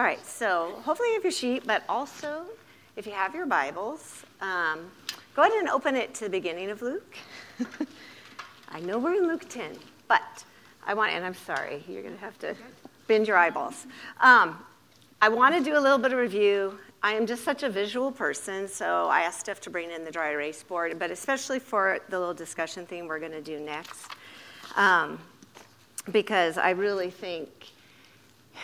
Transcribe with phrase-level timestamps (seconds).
[0.00, 2.46] All right, so hopefully you have your sheet, but also
[2.96, 4.90] if you have your Bibles, um,
[5.36, 7.14] go ahead and open it to the beginning of Luke.
[8.70, 9.76] I know we're in Luke 10,
[10.08, 10.42] but
[10.86, 12.56] I want, and I'm sorry, you're going to have to
[13.08, 13.86] bend your eyeballs.
[14.22, 14.64] Um,
[15.20, 16.78] I want to do a little bit of review.
[17.02, 20.10] I am just such a visual person, so I asked Steph to bring in the
[20.10, 24.06] dry erase board, but especially for the little discussion thing we're going to do next,
[24.76, 25.18] um,
[26.10, 27.50] because I really think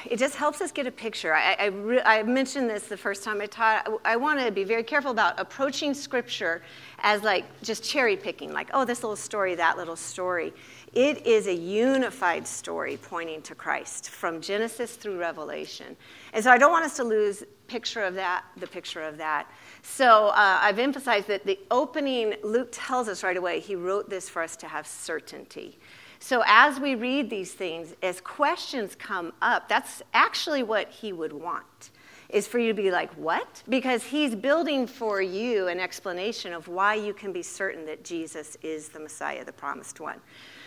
[0.05, 1.35] it just helps us get a picture.
[1.35, 3.89] I, I, re- I, mentioned this the first time I taught.
[4.05, 6.63] I, I want to be very careful about approaching Scripture
[7.01, 10.53] as like just cherry picking, like, oh, this little story, that little story.
[10.93, 15.97] It is a unified story pointing to Christ from Genesis through Revelation.
[16.33, 19.51] And so I don't want us to lose picture of that, the picture of that.
[19.83, 24.29] So uh, I've emphasized that the opening, Luke tells us right away, he wrote this
[24.29, 25.79] for us to have certainty.
[26.19, 31.33] So as we read these things, as questions come up, that's actually what he would
[31.33, 31.91] want
[32.29, 33.63] is for you to be like, what?
[33.69, 38.57] Because he's building for you an explanation of why you can be certain that Jesus
[38.63, 40.21] is the Messiah, the promised one.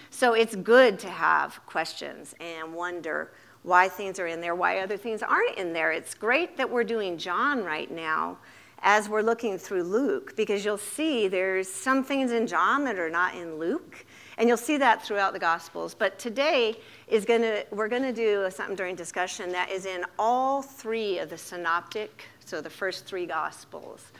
[0.09, 3.31] So it's good to have questions and wonder
[3.63, 5.91] why things are in there, why other things aren't in there.
[5.91, 8.38] It's great that we're doing John right now
[8.81, 13.09] as we're looking through Luke because you'll see there's some things in John that are
[13.09, 14.06] not in Luke
[14.39, 15.93] and you'll see that throughout the Gospels.
[15.93, 20.05] But today is going to, we're going to do something during discussion that is in
[20.17, 24.11] all three of the synoptic, so the first three Gospels.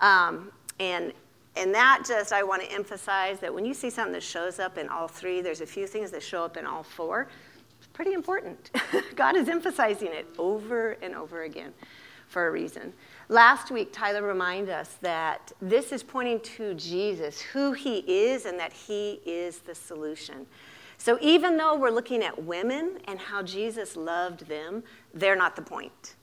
[0.00, 1.12] Um, and
[1.58, 4.76] and that just, I want to emphasize that when you see something that shows up
[4.76, 7.28] in all three, there's a few things that show up in all four.
[7.78, 8.70] It's pretty important.
[9.16, 11.72] God is emphasizing it over and over again
[12.28, 12.92] for a reason.
[13.28, 18.58] Last week, Tyler reminded us that this is pointing to Jesus, who he is, and
[18.60, 20.46] that he is the solution.
[20.96, 25.62] So even though we're looking at women and how Jesus loved them, they're not the
[25.62, 26.14] point.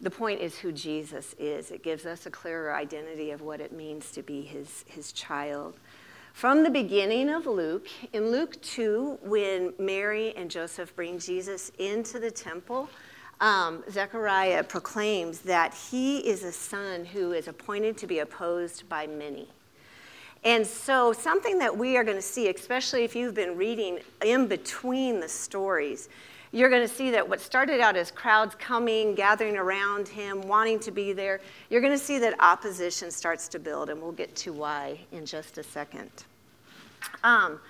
[0.00, 1.70] The point is who Jesus is.
[1.70, 5.74] It gives us a clearer identity of what it means to be his, his child.
[6.32, 12.18] From the beginning of Luke, in Luke 2, when Mary and Joseph bring Jesus into
[12.18, 12.88] the temple,
[13.42, 19.06] um, Zechariah proclaims that he is a son who is appointed to be opposed by
[19.06, 19.48] many.
[20.44, 24.46] And so, something that we are going to see, especially if you've been reading in
[24.46, 26.08] between the stories,
[26.52, 30.78] you're going to see that what started out as crowds coming, gathering around him, wanting
[30.80, 34.34] to be there, you're going to see that opposition starts to build, and we'll get
[34.36, 36.10] to why in just a second.
[37.24, 37.60] Um,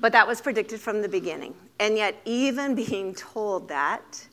[0.00, 1.54] but that was predicted from the beginning.
[1.80, 4.26] And yet, even being told that,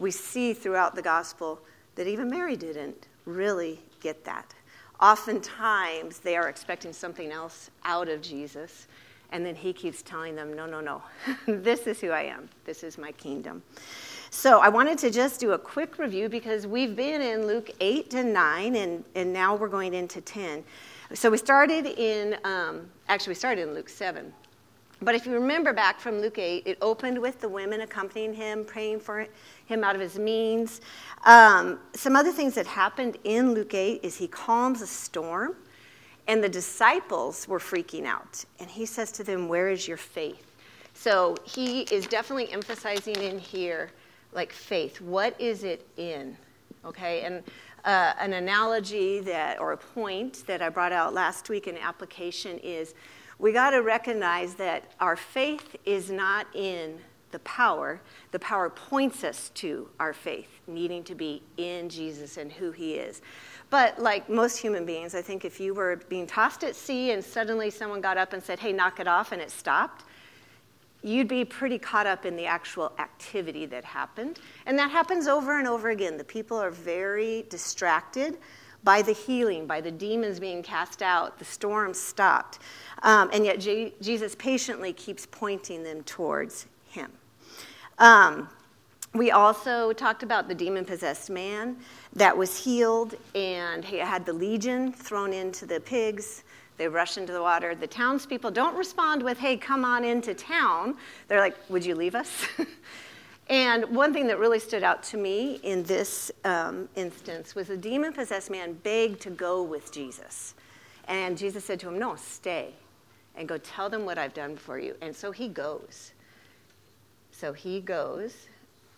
[0.00, 1.60] we see throughout the gospel
[1.94, 4.54] that even Mary didn't really get that.
[4.98, 8.88] Oftentimes, they are expecting something else out of Jesus,
[9.30, 11.02] and then he keeps telling them, No, no, no,
[11.46, 13.62] this is who I am, this is my kingdom.
[14.30, 18.14] So, I wanted to just do a quick review because we've been in Luke 8
[18.14, 20.64] and 9, and, and now we're going into 10.
[21.12, 24.32] So, we started in, um, actually, we started in Luke 7.
[25.02, 28.66] But if you remember back from Luke 8, it opened with the women accompanying him,
[28.66, 29.26] praying for
[29.64, 30.82] him out of his means.
[31.24, 35.56] Um, some other things that happened in Luke 8 is he calms a storm,
[36.28, 38.44] and the disciples were freaking out.
[38.58, 40.46] And he says to them, Where is your faith?
[40.92, 43.90] So he is definitely emphasizing in here,
[44.34, 45.00] like faith.
[45.00, 46.36] What is it in?
[46.84, 47.42] Okay, and
[47.86, 52.58] uh, an analogy that, or a point that I brought out last week in application
[52.58, 52.94] is
[53.40, 56.98] we got to recognize that our faith is not in
[57.30, 58.00] the power.
[58.32, 62.94] The power points us to our faith, needing to be in Jesus and who he
[62.94, 63.22] is.
[63.70, 67.24] But like most human beings, I think if you were being tossed at sea and
[67.24, 70.04] suddenly someone got up and said, hey, knock it off, and it stopped,
[71.02, 74.38] you'd be pretty caught up in the actual activity that happened.
[74.66, 76.18] And that happens over and over again.
[76.18, 78.36] The people are very distracted
[78.82, 82.58] by the healing, by the demons being cast out, the storm stopped.
[83.02, 87.10] Um, and yet J- Jesus patiently keeps pointing them towards him.
[87.98, 88.48] Um,
[89.12, 91.76] we also talked about the demon possessed man
[92.14, 96.44] that was healed and he had the legion thrown into the pigs.
[96.76, 97.74] They rush into the water.
[97.74, 100.96] The townspeople don't respond with, hey, come on into town.
[101.28, 102.46] They're like, would you leave us?
[103.50, 107.76] And one thing that really stood out to me in this um, instance was the
[107.76, 110.54] demon possessed man begged to go with Jesus.
[111.08, 112.72] And Jesus said to him, No, stay
[113.34, 114.94] and go tell them what I've done for you.
[115.00, 116.12] And so he goes.
[117.32, 118.46] So he goes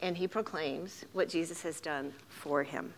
[0.02, 2.93] and he proclaims what Jesus has done for him.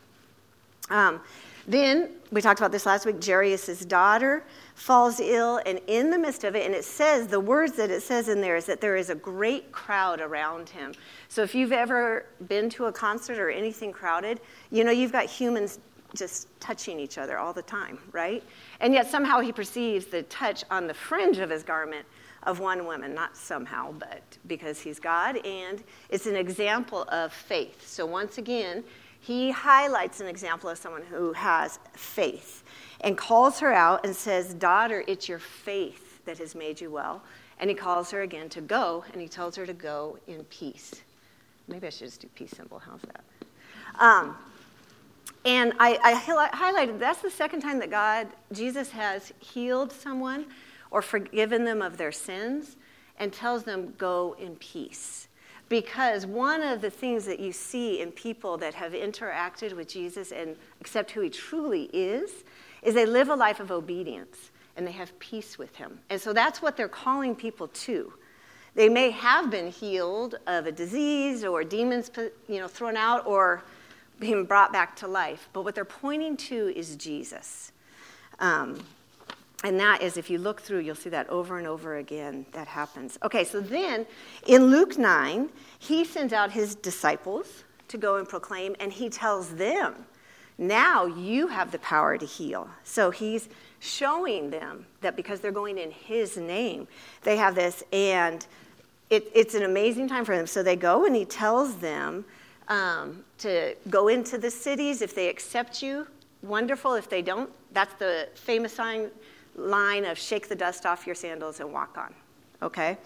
[0.91, 1.21] Um,
[1.67, 3.25] then we talked about this last week.
[3.25, 4.45] Jairus' daughter
[4.75, 8.03] falls ill, and in the midst of it, and it says the words that it
[8.03, 10.93] says in there is that there is a great crowd around him.
[11.29, 14.41] So if you've ever been to a concert or anything crowded,
[14.71, 15.79] you know you've got humans
[16.15, 18.43] just touching each other all the time, right?
[18.81, 22.07] And yet somehow he perceives the touch on the fringe of his garment
[22.45, 27.89] of one woman, not somehow, but because he's God, and it's an example of faith.
[27.89, 28.85] So once again,
[29.25, 32.63] he highlights an example of someone who has faith
[33.01, 37.23] and calls her out and says, Daughter, it's your faith that has made you well.
[37.59, 41.01] And he calls her again to go, and he tells her to go in peace.
[41.69, 42.79] Maybe I should just do peace symbol.
[42.79, 43.25] How's that?
[43.99, 44.37] Um,
[45.47, 50.45] and I, I highlighted that's the second time that God, Jesus, has healed someone
[50.91, 52.77] or forgiven them of their sins
[53.19, 55.24] and tells them, Go in peace.
[55.69, 60.31] Because one of the things that you see in people that have interacted with Jesus
[60.31, 62.45] and accept who he truly is,
[62.83, 65.99] is they live a life of obedience and they have peace with him.
[66.11, 68.13] And so that's what they're calling people to.
[68.75, 72.11] They may have been healed of a disease or demons
[72.49, 73.63] you know, thrown out or
[74.19, 77.73] being brought back to life, but what they're pointing to is Jesus.
[78.39, 78.81] Um,
[79.65, 82.69] and that is, if you look through, you'll see that over and over again that
[82.69, 83.19] happens.
[83.25, 84.07] Okay, so then
[84.47, 89.55] in Luke 9, he sends out his disciples to go and proclaim, and he tells
[89.55, 89.95] them,
[90.59, 92.69] now you have the power to heal.
[92.85, 93.49] So he's
[93.81, 96.87] showing them that because they're going in his name,
[97.23, 98.47] they have this, and
[99.09, 100.47] it, it's an amazing time for them.
[100.47, 102.27] So they go, and he tells them
[102.69, 105.01] um, to go into the cities.
[105.01, 106.07] If they accept you,
[106.43, 106.95] wonderful.
[106.95, 109.11] If they don't, that's the famous sign
[109.55, 112.15] line of shake the dust off your sandals and walk on.
[112.63, 112.99] Okay?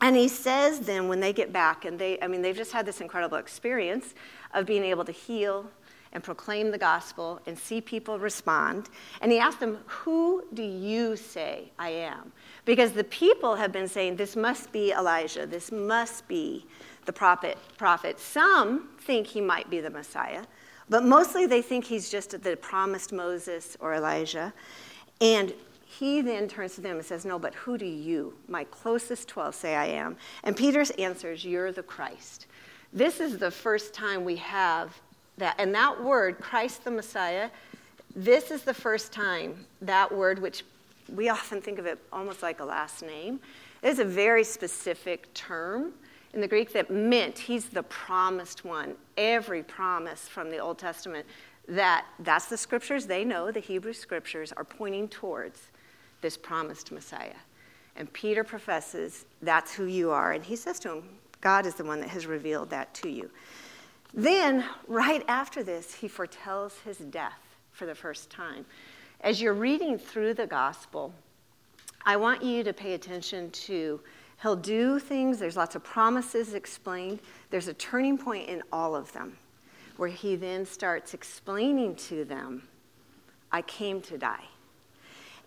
[0.00, 2.86] And he says then when they get back, and they, I mean, they've just had
[2.86, 4.14] this incredible experience
[4.52, 5.70] of being able to heal
[6.12, 8.90] and proclaim the gospel and see people respond.
[9.20, 12.32] And he asked them, Who do you say I am?
[12.64, 16.66] Because the people have been saying, This must be Elijah, this must be
[17.04, 17.58] the prophet.
[17.78, 18.20] prophet.
[18.20, 20.44] Some think he might be the Messiah,
[20.88, 24.52] but mostly they think he's just the promised Moses or Elijah.
[25.22, 25.54] And
[25.86, 29.54] he then turns to them and says, No, but who do you, my closest 12,
[29.54, 30.16] say I am?
[30.42, 32.46] And Peter answers, You're the Christ.
[32.92, 35.00] This is the first time we have
[35.38, 35.54] that.
[35.58, 37.50] And that word, Christ the Messiah,
[38.16, 40.64] this is the first time that word, which
[41.14, 43.38] we often think of it almost like a last name,
[43.82, 45.92] is a very specific term
[46.34, 48.94] in the Greek that meant he's the promised one.
[49.16, 51.26] Every promise from the Old Testament
[51.68, 55.70] that that's the scriptures they know, the Hebrew scriptures are pointing towards
[56.20, 57.36] this promised Messiah.
[57.96, 60.32] And Peter professes that's who you are.
[60.32, 61.04] And he says to him,
[61.40, 63.30] God is the one that has revealed that to you.
[64.14, 67.40] Then, right after this, he foretells his death
[67.72, 68.64] for the first time.
[69.20, 71.14] As you're reading through the gospel,
[72.04, 74.00] I want you to pay attention to
[74.42, 77.20] he'll do things, there's lots of promises explained.
[77.50, 79.36] There's a turning point in all of them
[79.96, 82.62] where he then starts explaining to them,
[83.50, 84.44] I came to die.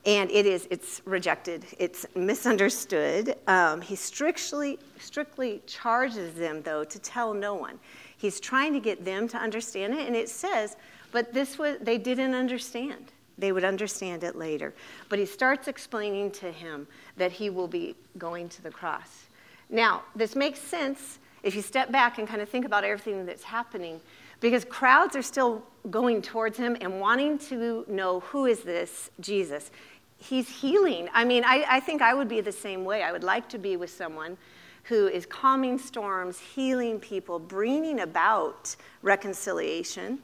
[0.06, 3.38] And it is, it's rejected, it's misunderstood.
[3.48, 7.80] Um, he strictly, strictly charges them, though, to tell no one.
[8.18, 10.78] He's trying to get them to understand it, and it says,
[11.12, 13.12] but this was, they didn't understand.
[13.38, 14.74] They would understand it later.
[15.10, 16.88] But he starts explaining to him
[17.18, 19.26] that he will be going to the cross.
[19.70, 23.44] Now, this makes sense if you step back and kind of think about everything that's
[23.44, 24.00] happening
[24.40, 29.72] because crowds are still going towards him and wanting to know who is this Jesus.
[30.18, 31.10] He's healing.
[31.14, 33.04] I mean, I, I think I would be the same way.
[33.04, 34.38] I would like to be with someone
[34.84, 40.20] who is calming storms, healing people, bringing about reconciliation.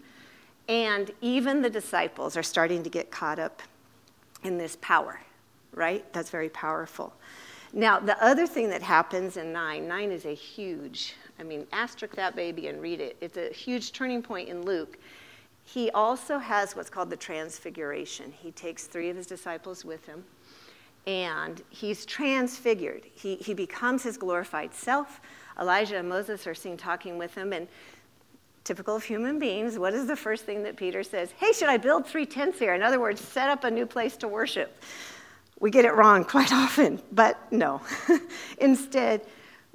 [0.68, 3.62] And even the disciples are starting to get caught up
[4.44, 5.20] in this power,
[5.74, 6.06] right?
[6.14, 7.14] That's very powerful.
[7.74, 12.16] Now, the other thing that happens in 9, 9 is a huge I mean, asterisk
[12.16, 13.18] that baby and read it.
[13.20, 14.98] It's a huge turning point in Luke.
[15.64, 18.32] He also has what's called the transfiguration.
[18.32, 20.24] He takes three of his disciples with him,
[21.08, 23.04] and he's transfigured.
[23.16, 25.20] He, he becomes his glorified self.
[25.60, 27.68] Elijah and Moses are seen talking with him, and
[28.64, 31.32] typical of human beings, what is the first thing that Peter says?
[31.38, 32.76] Hey, should I build three tents here?
[32.76, 34.84] In other words, set up a new place to worship.
[35.60, 37.82] We get it wrong quite often, but no.
[38.60, 39.26] Instead,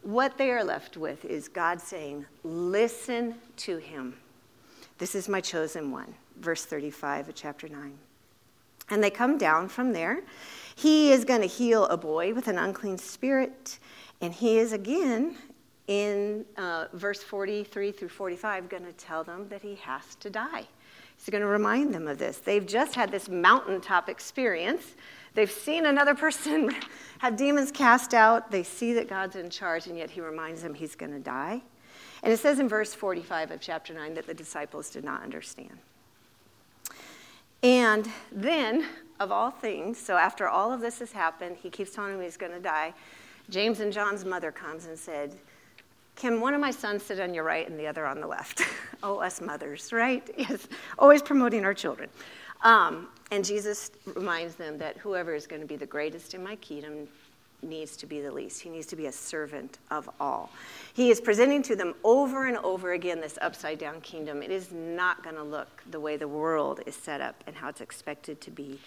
[0.07, 4.15] what they are left with is God saying, Listen to him.
[4.99, 6.15] This is my chosen one.
[6.39, 7.93] Verse 35 of chapter 9.
[8.89, 10.23] And they come down from there.
[10.77, 13.81] He is going to heal a boy with an unclean spirit,
[14.21, 15.37] and he is again
[15.89, 20.69] in uh, verse 43 through 45 going to tell them that he has to die.
[21.17, 22.39] He's going to remind them of this.
[22.39, 24.95] They've just had this mountaintop experience.
[25.37, 26.75] They've seen another person
[27.19, 28.51] have demons cast out.
[28.51, 31.61] They see that God's in charge, and yet he reminds them he's going to die.
[32.23, 35.79] And it says in verse 45 of chapter 9 that the disciples did not understand.
[37.63, 38.87] And then,
[39.21, 42.39] of all things, so after all of this has happened, he keeps telling him he's
[42.39, 42.95] going to die.
[43.51, 45.37] James and John's mother comes and said,
[46.17, 48.63] Can one of my sons sit on your right and the other on the left?
[49.03, 50.29] oh, us mothers, right?
[50.39, 50.67] Yes,
[50.99, 52.09] always promoting our children.
[52.63, 56.57] Um, and Jesus reminds them that whoever is going to be the greatest in my
[56.57, 57.09] kingdom
[57.63, 58.61] needs to be the least.
[58.61, 60.51] He needs to be a servant of all.
[60.95, 64.43] He is presenting to them over and over again this upside down kingdom.
[64.43, 67.69] It is not going to look the way the world is set up and how
[67.69, 68.79] it's expected to be.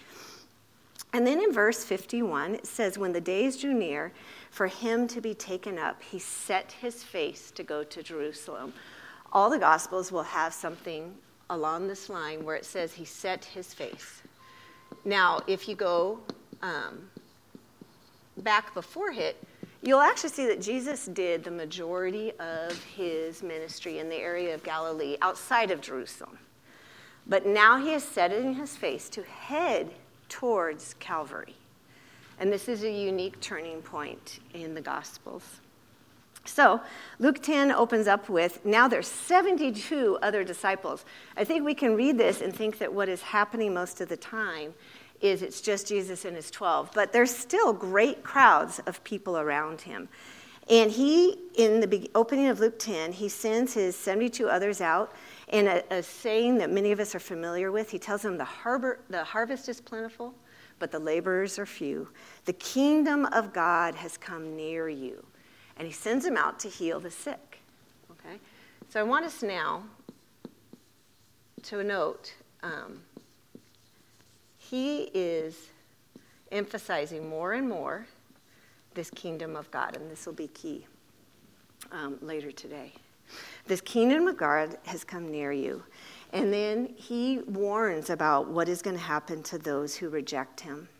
[1.12, 4.12] And then in verse 51, it says, When the days drew near
[4.50, 8.72] for him to be taken up, he set his face to go to Jerusalem.
[9.32, 11.14] All the Gospels will have something
[11.50, 14.22] along this line where it says he set his face.
[15.04, 16.20] Now, if you go
[16.62, 17.10] um,
[18.38, 19.42] back before it,
[19.82, 24.62] you'll actually see that Jesus did the majority of his ministry in the area of
[24.62, 26.38] Galilee outside of Jerusalem.
[27.26, 29.90] But now he has set it in his face to head
[30.28, 31.54] towards Calvary.
[32.38, 35.60] And this is a unique turning point in the Gospels.
[36.50, 36.80] So,
[37.20, 41.04] Luke 10 opens up with now there's 72 other disciples.
[41.36, 44.16] I think we can read this and think that what is happening most of the
[44.16, 44.74] time
[45.20, 49.82] is it's just Jesus and his 12, but there's still great crowds of people around
[49.82, 50.08] him.
[50.68, 55.12] And he, in the opening of Luke 10, he sends his 72 others out.
[55.48, 58.44] in a, a saying that many of us are familiar with, he tells them the,
[58.44, 60.34] harbor, the harvest is plentiful,
[60.80, 62.08] but the laborers are few.
[62.44, 65.24] The kingdom of God has come near you.
[65.80, 67.58] And he sends them out to heal the sick.
[68.10, 68.36] Okay?
[68.90, 69.84] So I want us now
[71.62, 73.00] to note um,
[74.58, 75.70] he is
[76.52, 78.06] emphasizing more and more
[78.92, 80.84] this kingdom of God, and this will be key
[81.92, 82.92] um, later today.
[83.66, 85.82] This kingdom of God has come near you.
[86.34, 90.90] And then he warns about what is going to happen to those who reject him.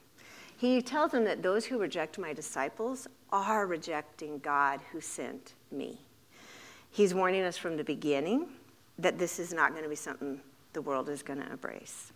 [0.57, 6.01] He tells them that those who reject my disciples are rejecting God who sent me.
[6.91, 8.49] He's warning us from the beginning
[8.99, 10.41] that this is not going to be something
[10.73, 12.13] the world is going to embrace.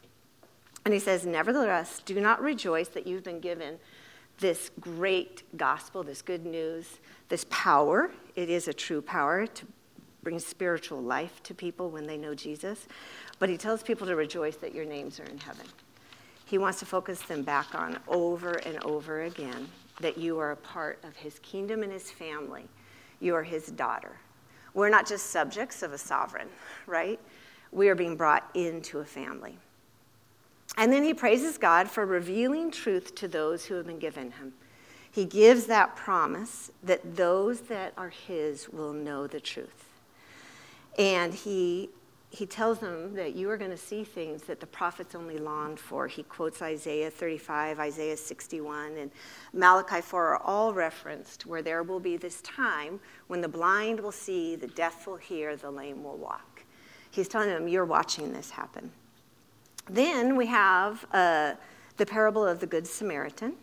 [0.85, 3.79] And he says, Nevertheless, do not rejoice that you've been given
[4.39, 8.11] this great gospel, this good news, this power.
[8.35, 9.67] It is a true power to
[10.23, 12.87] bring spiritual life to people when they know Jesus.
[13.39, 15.67] But he tells people to rejoice that your names are in heaven.
[16.47, 19.69] He wants to focus them back on over and over again
[20.01, 22.67] that you are a part of his kingdom and his family.
[23.21, 24.17] You are his daughter.
[24.75, 26.49] We're not just subjects of a sovereign,
[26.87, 27.21] right?
[27.71, 29.57] We are being brought into a family.
[30.77, 34.53] And then he praises God for revealing truth to those who have been given him.
[35.11, 39.85] He gives that promise that those that are his will know the truth.
[40.99, 41.91] And he,
[42.35, 45.79] he tells them that you are going to see things that the prophets only longed
[45.79, 46.09] for.
[46.09, 49.13] He quotes Isaiah 35, Isaiah 61, and
[49.53, 52.99] Malachi 4 are all referenced where there will be this time
[53.29, 56.65] when the blind will see, the deaf will hear, the lame will walk.
[57.13, 58.91] He's telling them, You're watching this happen.
[59.89, 61.55] Then we have uh,
[61.99, 63.55] the parable of the Good Samaritan.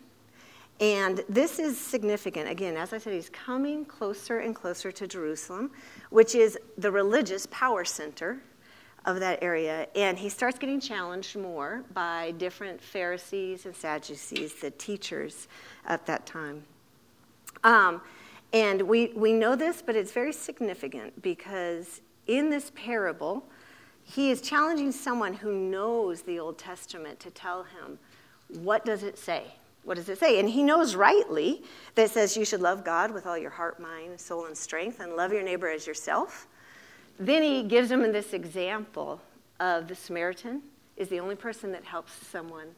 [0.80, 2.48] And this is significant.
[2.48, 5.70] Again, as I said, he's coming closer and closer to Jerusalem,
[6.08, 8.40] which is the religious power center
[9.04, 9.86] of that area.
[9.94, 15.48] And he starts getting challenged more by different Pharisees and Sadducees, the teachers
[15.86, 16.62] at that time.
[17.64, 18.00] Um,
[18.52, 23.44] and we, we know this, but it's very significant because in this parable,
[24.04, 27.98] he is challenging someone who knows the Old Testament to tell him,
[28.48, 29.44] what does it say?
[29.84, 30.38] What does it say?
[30.38, 31.62] And he knows rightly
[31.94, 35.00] that it says you should love God with all your heart, mind, soul, and strength,
[35.00, 36.46] and love your neighbor as yourself.
[37.18, 39.20] Then he gives him this example
[39.60, 40.62] of the Samaritan
[40.96, 42.68] is the only person that helps someone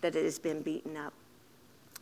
[0.00, 1.12] that has been beaten up.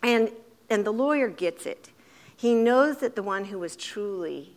[0.02, 0.30] And,
[0.70, 1.90] and the lawyer gets it.
[2.36, 4.54] He knows that the one who was truly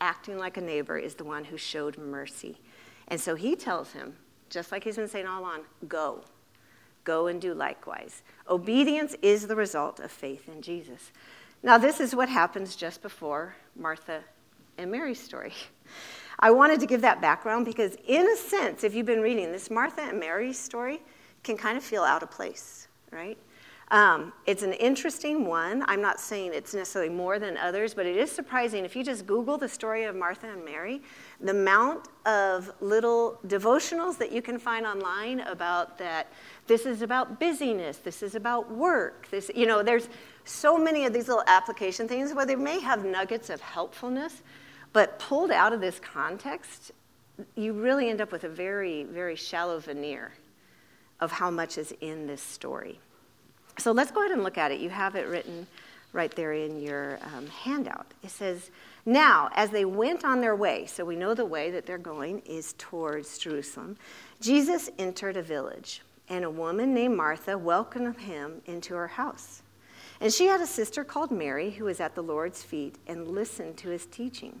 [0.00, 2.58] acting like a neighbor is the one who showed mercy.
[3.08, 4.16] And so he tells him,
[4.50, 6.22] just like he's been saying all along, go.
[7.04, 8.22] Go and do likewise.
[8.48, 11.10] Obedience is the result of faith in Jesus.
[11.62, 14.22] Now, this is what happens just before Martha
[14.76, 15.54] and Mary's story.
[16.38, 19.70] I wanted to give that background because, in a sense, if you've been reading this,
[19.70, 21.02] Martha and Mary's story
[21.42, 23.38] can kind of feel out of place, right?
[23.92, 25.84] Um, it's an interesting one.
[25.86, 28.86] I'm not saying it's necessarily more than others, but it is surprising.
[28.86, 31.02] If you just Google the story of Martha and Mary,
[31.42, 36.28] the amount of little devotionals that you can find online about that
[36.66, 40.08] this is about busyness, this is about work, this, you know, there's
[40.46, 44.42] so many of these little application things where they may have nuggets of helpfulness,
[44.92, 46.92] but pulled out of this context,
[47.56, 50.32] you really end up with a very, very shallow veneer
[51.20, 52.98] of how much is in this story.
[53.78, 54.80] So let's go ahead and look at it.
[54.80, 55.66] You have it written
[56.12, 58.06] right there in your um, handout.
[58.22, 58.70] It says,
[59.06, 62.40] Now, as they went on their way, so we know the way that they're going
[62.40, 63.96] is towards Jerusalem,
[64.40, 69.62] Jesus entered a village, and a woman named Martha welcomed him into her house.
[70.20, 73.76] And she had a sister called Mary who was at the Lord's feet and listened
[73.78, 74.60] to his teaching.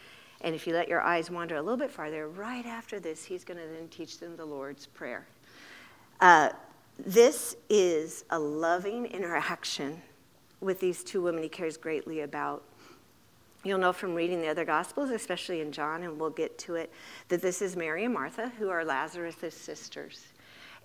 [0.41, 3.43] And if you let your eyes wander a little bit farther, right after this, he's
[3.43, 5.25] going to then teach them the Lord's Prayer.
[6.19, 6.49] Uh,
[6.97, 10.01] this is a loving interaction
[10.59, 12.63] with these two women he cares greatly about.
[13.63, 16.91] You'll know from reading the other Gospels, especially in John, and we'll get to it,
[17.29, 20.25] that this is Mary and Martha, who are Lazarus' sisters.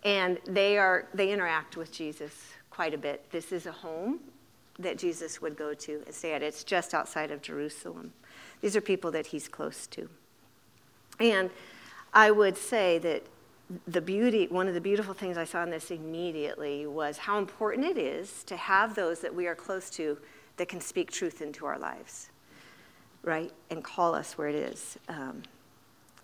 [0.04, 3.30] And they, are, they interact with Jesus quite a bit.
[3.30, 4.20] This is a home
[4.78, 6.42] that Jesus would go to and stay at.
[6.42, 8.12] It's just outside of Jerusalem.
[8.60, 10.08] These are people that he's close to.
[11.20, 11.50] And
[12.12, 13.22] I would say that
[13.86, 17.86] the beauty, one of the beautiful things I saw in this immediately was how important
[17.86, 20.18] it is to have those that we are close to
[20.56, 22.30] that can speak truth into our lives,
[23.22, 23.52] right?
[23.70, 24.98] And call us where it is.
[25.08, 25.42] Um,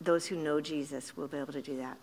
[0.00, 1.96] those who know Jesus will be able to do that.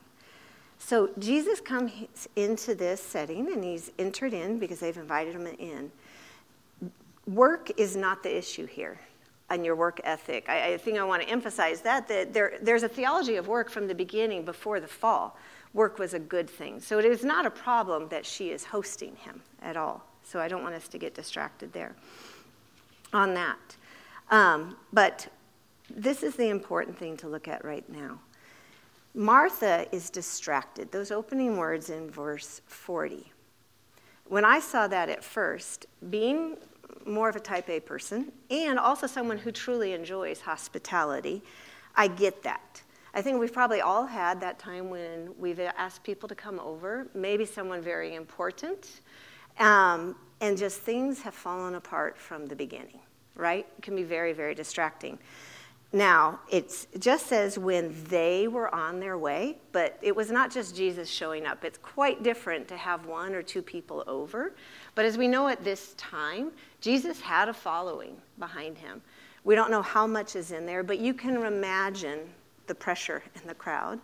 [0.78, 1.92] So Jesus comes
[2.36, 5.92] into this setting and he's entered in because they've invited him in.
[7.28, 9.00] Work is not the issue here
[9.50, 10.48] and your work ethic.
[10.48, 13.70] I, I, think I want to emphasize that, that there, there's a theology of work
[13.70, 15.38] from the beginning before the fall.
[15.74, 16.80] Work was a good thing.
[16.80, 20.04] So it is not a problem that she is hosting him at all.
[20.24, 21.96] So I don't want us to get distracted there
[23.14, 23.58] on that.
[24.32, 25.28] Um, but
[25.90, 28.20] this is the important thing to look at right now.
[29.16, 30.92] Martha is distracted.
[30.92, 33.32] Those opening words in verse 40.
[34.26, 36.58] When I saw that at first, being
[37.06, 41.42] more of a type A person and also someone who truly enjoys hospitality,
[41.96, 42.82] I get that.
[43.14, 47.08] I think we've probably all had that time when we've asked people to come over,
[47.14, 49.02] maybe someone very important,
[49.58, 53.00] um, and just things have fallen apart from the beginning,
[53.36, 53.66] right?
[53.78, 55.18] It can be very, very distracting.
[55.92, 60.76] Now, it just says when they were on their way, but it was not just
[60.76, 61.66] Jesus showing up.
[61.66, 64.54] It's quite different to have one or two people over.
[65.00, 69.02] But as we know at this time, Jesus had a following behind him.
[69.46, 72.20] We don't know how much is in there, but you can imagine
[72.68, 74.02] the pressure in the crowd.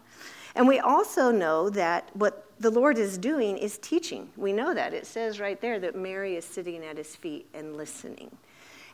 [0.56, 4.30] And we also know that what the Lord is doing is teaching.
[4.38, 4.94] We know that.
[4.94, 8.32] It says right there that Mary is sitting at his feet and listening.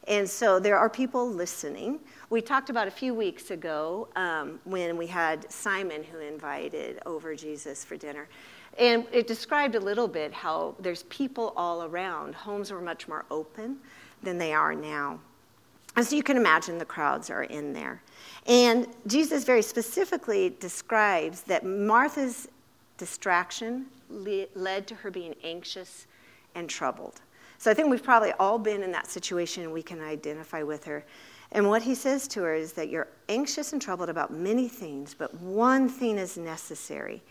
[0.07, 1.99] And so there are people listening.
[2.31, 7.35] We talked about a few weeks ago um, when we had Simon who invited over
[7.35, 8.27] Jesus for dinner.
[8.77, 12.33] And it described a little bit how there's people all around.
[12.35, 13.77] Homes were much more open
[14.23, 15.19] than they are now.
[15.95, 18.01] And so you can imagine the crowds are in there.
[18.47, 22.47] And Jesus very specifically describes that Martha's
[22.97, 26.07] distraction led to her being anxious
[26.55, 27.21] and troubled.
[27.57, 30.83] So I think we've probably all been in that situation and we can identify with
[30.85, 31.03] her.
[31.51, 35.13] And what he says to her is that you're anxious and troubled about many things,
[35.13, 37.21] but one thing is necessary.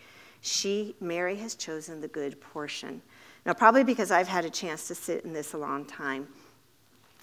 [0.41, 3.01] She, Mary, has chosen the good portion.
[3.45, 6.27] Now, probably because I've had a chance to sit in this a long time,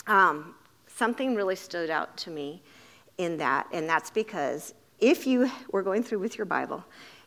[0.07, 0.55] um,
[0.87, 2.63] something really stood out to me
[3.19, 6.85] in that, and that's because if you were going through with your Bible,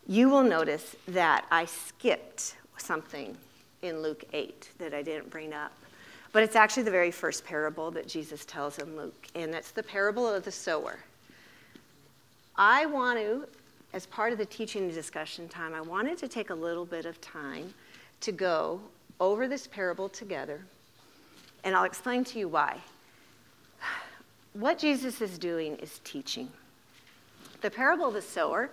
[0.07, 3.37] you will notice that I skipped something
[3.81, 5.71] in Luke 8 that I didn't bring up.
[6.33, 9.83] But it's actually the very first parable that Jesus tells in Luke, and that's the
[9.83, 10.99] parable of the sower.
[12.55, 13.47] I want to,
[13.93, 17.05] as part of the teaching and discussion time, I wanted to take a little bit
[17.05, 17.73] of time
[18.21, 18.79] to go
[19.19, 20.61] over this parable together,
[21.63, 22.77] and I'll explain to you why.
[24.53, 26.49] What Jesus is doing is teaching.
[27.61, 28.69] The parable of the sower,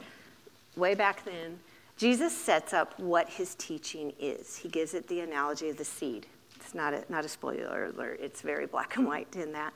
[0.77, 1.59] way back then,
[1.97, 4.57] Jesus sets up what his teaching is.
[4.57, 6.27] He gives it the analogy of the seed.
[6.57, 9.73] It's not a, not a spoiler alert, it's very black and white in that.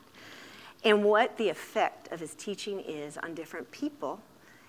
[0.85, 4.21] and what the effect of his teaching is on different people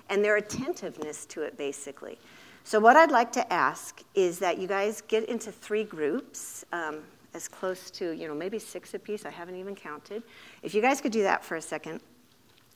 [0.09, 2.17] and their attentiveness to it, basically.
[2.65, 7.01] So, what I'd like to ask is that you guys get into three groups, um,
[7.33, 9.25] as close to, you know, maybe six apiece.
[9.25, 10.23] I haven't even counted.
[10.61, 11.99] If you guys could do that for a second.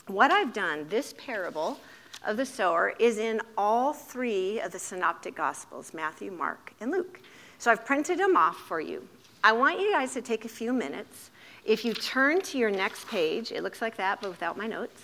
[0.07, 1.79] What I've done, this parable
[2.25, 7.21] of the sower is in all three of the synoptic gospels Matthew, Mark, and Luke.
[7.57, 9.07] So, I've printed them off for you.
[9.43, 11.31] I want you guys to take a few minutes.
[11.63, 15.01] If you turn to your next page, it looks like that, but without my notes.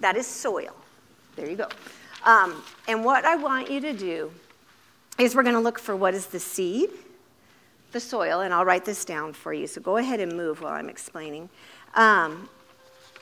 [0.00, 0.74] That is soil.
[1.36, 1.68] There you go.
[2.24, 4.32] Um, and what I want you to do
[5.18, 6.90] is we're going to look for what is the seed,
[7.92, 9.66] the soil, and I'll write this down for you.
[9.66, 11.48] So go ahead and move while I'm explaining.
[11.94, 12.48] Um,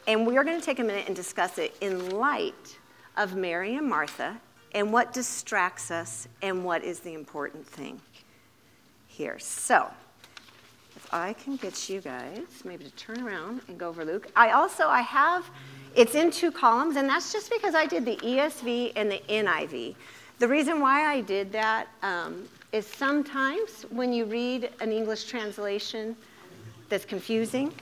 [0.06, 2.78] and we are going to take a minute and discuss it in light
[3.16, 4.40] of Mary and Martha
[4.72, 8.00] and what distracts us and what is the important thing
[9.06, 9.38] here.
[9.38, 9.90] So,
[10.96, 14.28] if I can get you guys maybe to turn around and go over Luke.
[14.36, 15.48] I also I have
[15.96, 19.94] it's in two columns, and that's just because I did the ESV and the NIV.
[20.38, 26.16] The reason why I did that um, is sometimes when you read an English translation
[26.88, 27.72] that's confusing,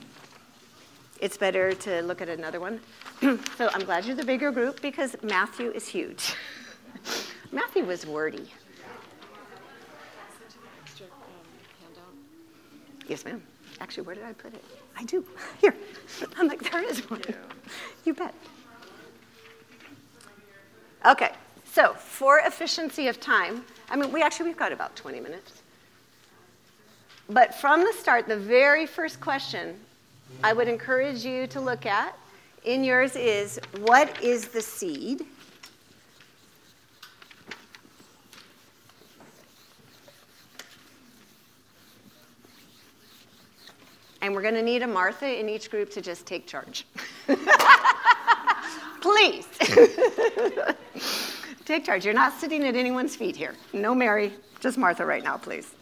[1.19, 2.79] it's better to look at another one.
[3.57, 6.35] so I'm glad you're the bigger group because Matthew is huge.
[7.51, 8.49] Matthew was wordy.
[13.07, 13.41] Yes, ma'am.
[13.81, 14.63] Actually, where did I put it?
[14.97, 15.25] I do.
[15.61, 15.75] Here.
[16.37, 17.21] I'm like, there is one.
[18.05, 18.33] You bet.
[21.05, 21.31] Okay,
[21.65, 25.61] so for efficiency of time, I mean, we actually, we've got about 20 minutes.
[27.29, 29.75] But from the start, the very first question
[30.43, 32.17] I would encourage you to look at
[32.63, 35.25] in yours is what is the seed?
[44.23, 46.85] And we're going to need a Martha in each group to just take charge.
[49.01, 49.45] Please.
[51.65, 52.05] take charge.
[52.05, 53.53] You're not sitting at anyone's feet here.
[53.73, 54.31] No Mary,
[54.61, 55.75] just Martha right now, please.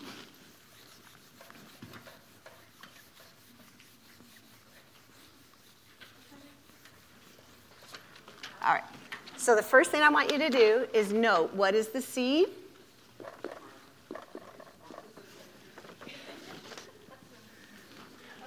[8.64, 8.84] All right.
[9.38, 12.48] So the first thing I want you to do is note what is the seed?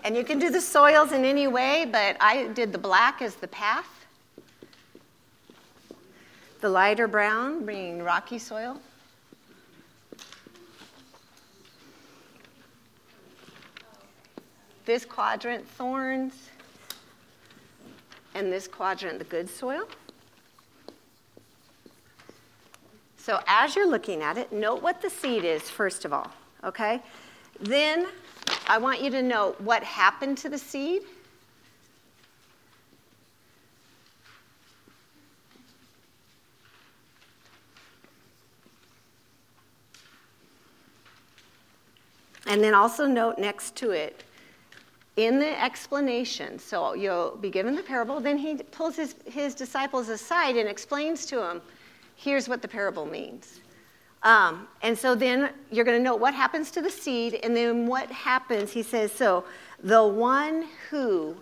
[0.05, 3.37] And you can do the soils in any way, but I did the black as
[3.37, 3.89] the path.
[6.61, 8.79] The lighter brown, bringing rocky soil.
[14.85, 16.51] This quadrant, thorns.
[18.35, 19.89] And this quadrant, the good soil.
[23.17, 26.31] So as you're looking at it, note what the seed is, first of all,
[26.63, 27.01] okay?
[27.59, 28.07] Then
[28.67, 31.03] I want you to know what happened to the seed.
[42.47, 44.23] And then also note next to it,
[45.17, 50.09] in the explanation, so you'll be given the parable, then he pulls his, his disciples
[50.09, 51.63] aside and explains to them,
[52.17, 53.61] here's what the parable means.
[54.25, 57.87] Um, and so then you're going to know what happens to the seed, and then
[57.87, 59.45] what happens, he says, so
[59.83, 61.37] the one who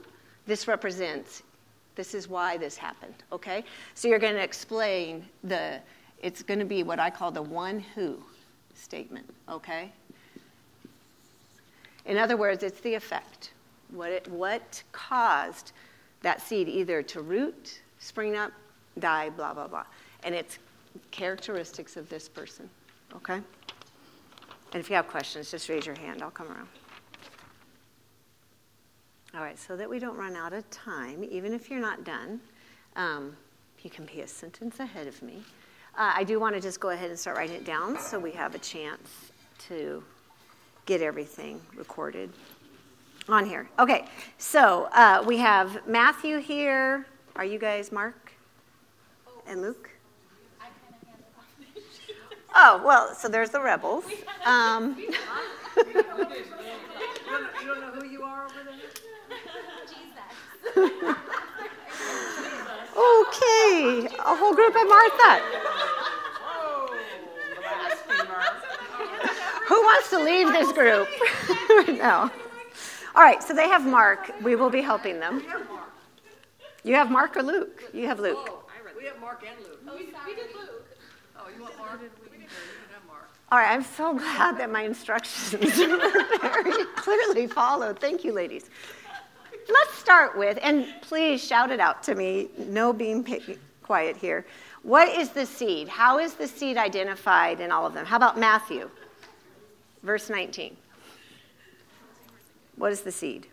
[0.47, 1.45] this represents,
[1.95, 3.65] this is why this happened, okay?
[3.95, 5.79] So you're going to explain the,
[6.23, 8.19] it's going to be what I call the one who
[8.75, 9.93] statement, okay?
[12.05, 13.53] In other words, it's the effect.
[13.93, 15.71] What, it, what caused
[16.23, 18.51] that seed either to root, spring up,
[18.99, 19.85] die, blah, blah, blah.
[20.25, 20.59] And it's
[21.11, 22.69] characteristics of this person,
[23.15, 23.41] okay?
[24.73, 26.23] And if you have questions, just raise your hand.
[26.23, 26.69] I'll come around.
[29.35, 32.41] All right, so that we don't run out of time, even if you're not done,
[32.97, 33.35] um,
[33.83, 35.43] you can be a sentence ahead of me.
[35.97, 38.31] Uh, I do want to just go ahead and start writing it down so we
[38.33, 39.33] have a chance
[39.69, 40.03] to
[40.87, 42.31] get everything recorded
[43.29, 43.69] on here.
[43.79, 44.07] Okay,
[44.39, 47.07] so uh, we have Matthew here.
[47.37, 48.33] Are you guys Mark
[49.47, 49.92] and Luke?
[52.55, 54.05] Oh, well, so there's the rebels.
[54.45, 55.11] Um, you
[55.77, 55.95] don't
[57.81, 58.75] know who you are over there?
[62.97, 65.41] okay, a whole group of Martha.
[69.67, 71.09] Who wants to leave this group?
[71.99, 72.31] no.
[73.15, 74.31] All right, so they have Mark.
[74.43, 75.43] We will be helping them.
[76.85, 77.83] You have Mark or Luke?
[77.95, 78.49] You have Luke.
[78.51, 78.65] Oh,
[78.99, 79.81] we have Mark and Luke.
[79.89, 80.87] Oh, we, did Luke.
[81.39, 82.01] Oh, you want Mark?
[83.53, 85.99] All right, I'm so glad that my instructions were
[86.41, 87.99] very clearly followed.
[87.99, 88.71] Thank you, ladies.
[89.69, 92.49] let's start with, and please shout it out to me.
[92.57, 93.23] No being
[93.83, 94.47] quiet here.
[94.83, 95.87] What is the seed?
[95.87, 98.07] How is the seed identified in all of them?
[98.07, 98.89] How about Matthew,
[100.03, 100.75] verse 19?
[102.77, 103.49] What is the seed?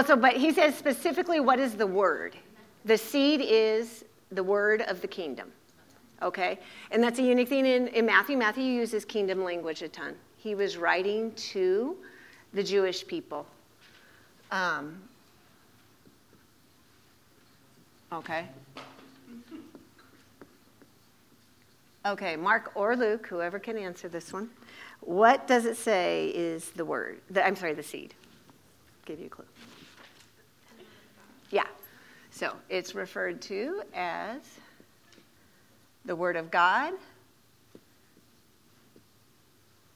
[0.00, 2.34] Well, so, but he says specifically what is the word?
[2.86, 5.52] The seed is the word of the kingdom.
[6.22, 6.58] Okay?
[6.90, 8.38] And that's a unique thing in, in Matthew.
[8.38, 10.14] Matthew uses kingdom language a ton.
[10.38, 11.98] He was writing to
[12.54, 13.46] the Jewish people.
[14.50, 15.02] Um,
[18.10, 18.46] okay.
[22.06, 24.48] Okay, Mark or Luke, whoever can answer this one.
[25.02, 27.20] What does it say is the word?
[27.28, 28.14] The, I'm sorry, the seed.
[29.04, 29.44] Give you a clue.
[32.40, 34.40] So it's referred to as
[36.06, 36.94] the Word of God.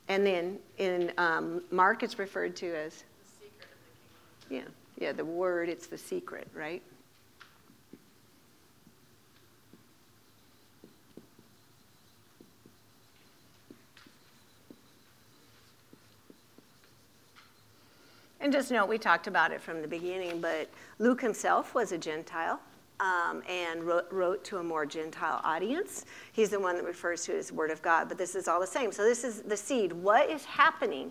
[0.08, 3.02] And then in um, Mark, it's referred to as.
[4.50, 4.60] Yeah,
[4.98, 6.82] yeah, the Word, it's the secret, right?
[18.44, 21.98] And just note, we talked about it from the beginning, but Luke himself was a
[21.98, 22.60] Gentile
[23.00, 26.04] um, and wrote, wrote, to a more Gentile audience.
[26.32, 28.66] He's the one that refers to as Word of God, but this is all the
[28.66, 28.92] same.
[28.92, 29.94] So, this is the seed.
[29.94, 31.10] What is happening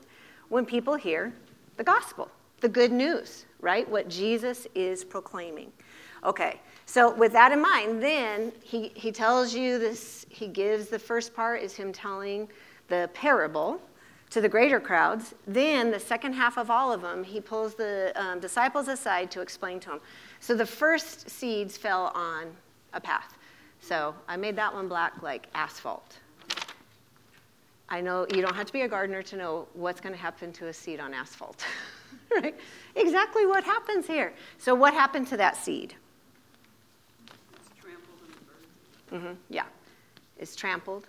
[0.49, 1.33] when people hear
[1.77, 2.29] the gospel,
[2.61, 3.89] the good news, right?
[3.89, 5.71] What Jesus is proclaiming.
[6.23, 10.99] Okay, so with that in mind, then he, he tells you this, he gives the
[10.99, 12.47] first part is him telling
[12.89, 13.81] the parable
[14.33, 15.35] to the greater crowds.
[15.45, 19.41] Then, the second half of all of them, he pulls the um, disciples aside to
[19.41, 19.99] explain to them.
[20.39, 22.47] So the first seeds fell on
[22.93, 23.37] a path.
[23.79, 26.17] So I made that one black like asphalt.
[27.89, 30.51] I know you don't have to be a gardener to know what's going to happen
[30.53, 31.63] to a seed on asphalt.
[32.31, 32.55] right?
[32.95, 34.33] Exactly what happens here.
[34.57, 35.93] So, what happened to that seed?
[37.27, 38.17] It's trampled
[39.11, 39.27] in the.
[39.27, 39.33] Mm-hmm.
[39.51, 39.65] Yeah.
[40.39, 41.05] It's trampled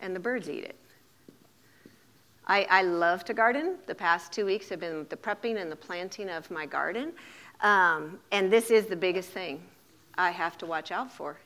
[0.00, 0.76] and the birds eat it.
[2.46, 3.76] I, I love to garden.
[3.86, 7.12] The past two weeks have been the prepping and the planting of my garden.
[7.60, 9.62] Um, and this is the biggest thing
[10.16, 11.38] I have to watch out for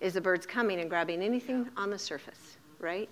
[0.00, 3.08] is the birds coming and grabbing anything on the surface, right?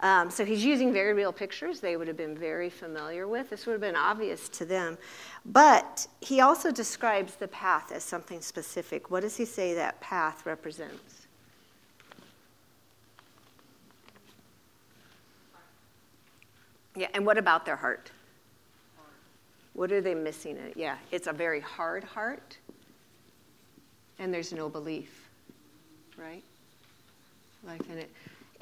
[0.00, 3.48] Um, so he's using very real pictures they would have been very familiar with.
[3.48, 4.98] This would have been obvious to them.
[5.46, 9.10] But he also describes the path as something specific.
[9.10, 11.15] What does he say that path represents?
[16.96, 18.10] Yeah, and what about their heart?
[19.74, 20.76] What are they missing in it?
[20.76, 22.56] Yeah, it's a very hard heart,
[24.18, 25.28] and there's no belief,
[26.16, 26.42] right?
[27.66, 28.10] Life in it.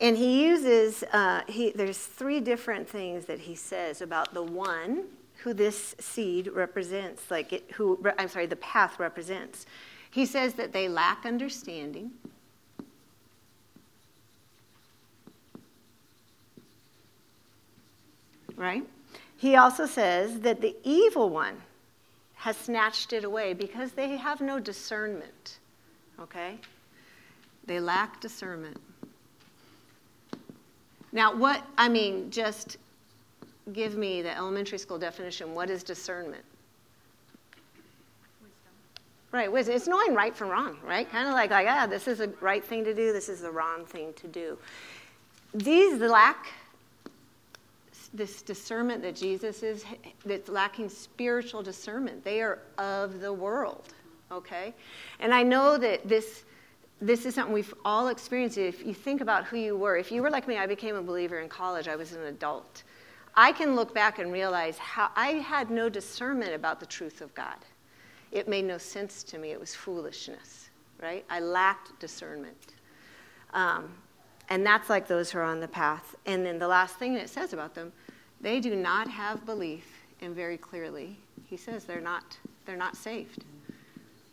[0.01, 5.05] And he uses, uh, he, there's three different things that he says about the one
[5.45, 9.67] who this seed represents, like it, who, I'm sorry, the path represents.
[10.11, 12.11] He says that they lack understanding.
[18.57, 18.85] Right?
[19.37, 21.57] He also says that the evil one
[22.35, 25.59] has snatched it away because they have no discernment,
[26.21, 26.59] okay?
[27.67, 28.77] They lack discernment.
[31.13, 32.77] Now, what, I mean, just
[33.73, 35.55] give me the elementary school definition.
[35.55, 36.45] What is discernment?
[39.33, 39.75] Right, wisdom.
[39.75, 41.11] It's knowing right from wrong, right?
[41.11, 43.51] Kind of like, like, ah, this is the right thing to do, this is the
[43.51, 44.59] wrong thing to do.
[45.55, 46.47] These lack
[48.15, 49.85] this discernment that Jesus is
[50.25, 52.25] that's lacking spiritual discernment.
[52.25, 53.93] They are of the world,
[54.31, 54.73] okay?
[55.19, 56.45] And I know that this
[57.01, 58.57] this is something we've all experienced.
[58.57, 61.03] If you think about who you were, if you were like me, I became a
[61.03, 61.89] believer in college.
[61.89, 62.85] I was an adult.
[63.35, 67.35] I can look back and realize how I had no discernment about the truth of
[67.35, 67.57] God.
[68.31, 69.51] It made no sense to me.
[69.51, 70.71] It was foolishness,
[71.03, 71.25] right?
[71.29, 72.75] I lacked discernment.
[73.53, 73.93] Um,
[74.49, 76.15] and that's like those who are on the path.
[76.27, 77.93] And then the last thing it says about them
[78.45, 79.87] they do not have belief,
[80.21, 83.43] and very clearly, he says they're not, they're not saved.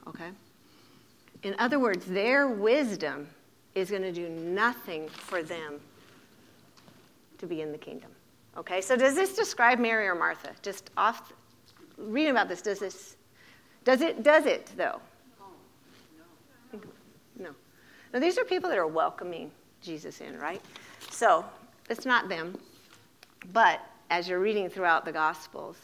[0.05, 0.29] Okay?
[1.43, 3.27] In other words, their wisdom
[3.73, 5.79] is going to do nothing for them
[7.37, 8.11] to be in the kingdom.
[8.57, 10.51] Okay, so does this describe Mary or Martha?
[10.61, 11.31] Just off
[11.97, 13.15] reading about this, does this
[13.85, 14.99] does it does it though?
[16.73, 16.79] no.
[17.39, 17.49] No.
[18.13, 20.61] Now these are people that are welcoming Jesus in, right?
[21.09, 21.45] So
[21.89, 22.57] it's not them.
[23.53, 25.77] But as you're reading throughout the Gospels,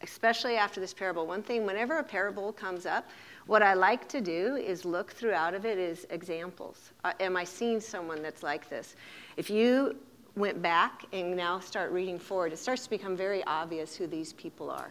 [0.00, 1.26] especially after this parable.
[1.26, 3.06] One thing, whenever a parable comes up,
[3.46, 6.92] what I like to do is look throughout of it as examples.
[7.04, 8.96] Uh, am I seeing someone that's like this?
[9.36, 9.96] If you
[10.34, 14.32] went back and now start reading forward, it starts to become very obvious who these
[14.32, 14.90] people are.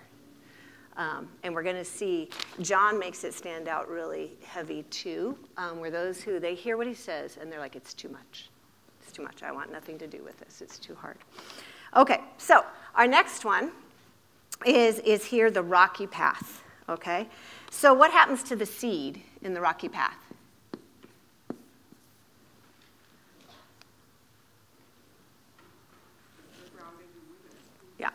[0.95, 2.29] Um, and we're going to see
[2.61, 6.85] John makes it stand out really heavy too, um, where those who they hear what
[6.85, 8.51] he says and they're like, it's too much.
[9.01, 9.41] It's too much.
[9.41, 10.61] I want nothing to do with this.
[10.61, 11.17] It's too hard.
[11.95, 13.71] Okay, so our next one
[14.65, 16.63] is, is here the rocky path.
[16.89, 17.27] Okay?
[17.69, 20.17] So, what happens to the seed in the rocky path?
[27.99, 28.09] Yeah.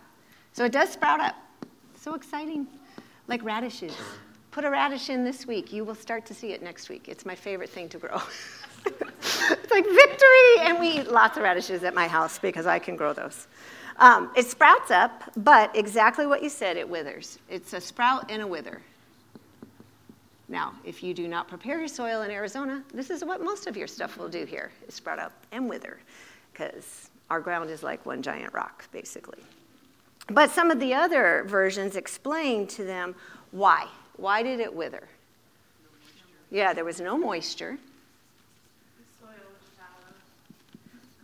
[0.52, 1.36] So it does sprout up.
[1.96, 2.66] So exciting.
[3.26, 3.94] Like radishes.
[4.50, 5.72] Put a radish in this week.
[5.72, 7.08] You will start to see it next week.
[7.08, 8.20] It's my favorite thing to grow.
[8.86, 10.58] it's like victory.
[10.60, 13.46] And we eat lots of radishes at my house because I can grow those.
[13.98, 17.38] Um, it sprouts up, but exactly what you said, it withers.
[17.50, 18.80] It's a sprout and a wither.
[20.48, 23.76] Now, if you do not prepare your soil in Arizona, this is what most of
[23.76, 25.98] your stuff will do here is sprout up and wither
[26.52, 29.38] because our ground is like one giant rock, basically.
[30.28, 33.14] But some of the other versions explain to them
[33.50, 33.86] why.
[34.16, 35.08] Why did it wither?
[36.50, 37.78] Yeah, there was no moisture.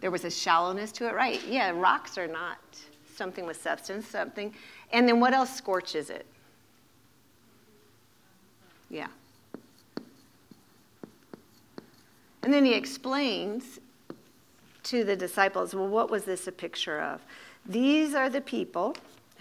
[0.04, 1.42] There was a shallowness to it, right?
[1.48, 2.58] Yeah, rocks are not
[3.16, 4.54] something with substance, something.
[4.92, 6.26] And then what else scorches it?
[8.90, 9.06] Yeah.
[12.42, 13.80] And then he explains
[14.82, 17.22] to the disciples, well, what was this a picture of?
[17.64, 18.94] These are the people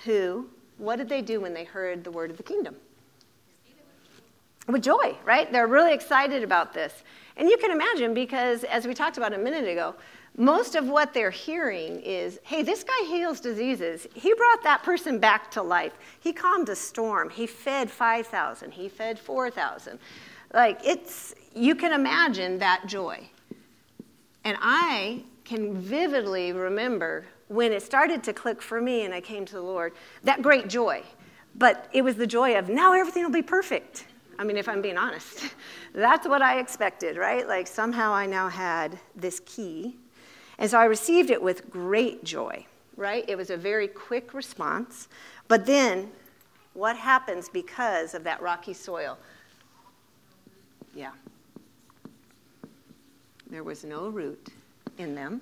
[0.06, 0.47] who,
[0.78, 2.78] what did they do when they heard the word of the kingdom?
[4.69, 5.52] With joy, right?
[5.52, 7.04] They're really excited about this.
[7.36, 9.95] And you can imagine because, as we talked about a minute ago,
[10.36, 14.08] most of what they're hearing is hey, this guy heals diseases.
[14.13, 15.93] He brought that person back to life.
[16.19, 17.30] He calmed a storm.
[17.30, 18.72] He fed 5,000.
[18.72, 20.00] He fed 4,000.
[20.54, 23.28] Like, it's, you can imagine that joy.
[24.43, 29.46] And I can vividly remember when it started to click for me and I came
[29.46, 29.93] to the Lord,
[30.24, 31.04] that great joy.
[31.56, 34.06] But it was the joy of now everything will be perfect.
[34.39, 35.54] I mean, if I'm being honest,
[35.93, 37.48] that's what I expected, right?
[37.48, 39.98] Like somehow I now had this key.
[40.58, 43.26] And so I received it with great joy, right?
[43.28, 45.08] It was a very quick response.
[45.48, 46.12] But then,
[46.74, 49.18] what happens because of that rocky soil?
[50.96, 51.12] Yeah.
[53.50, 54.50] There was no root
[54.98, 55.42] in them.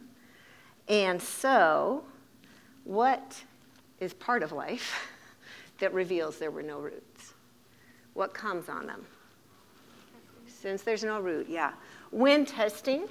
[0.88, 2.04] And so,
[2.84, 3.42] what
[4.00, 5.08] is part of life
[5.80, 7.34] that reveals there were no roots?
[8.14, 9.06] What comes on them?
[10.48, 11.72] Since there's no root, yeah.
[12.12, 13.08] When testing,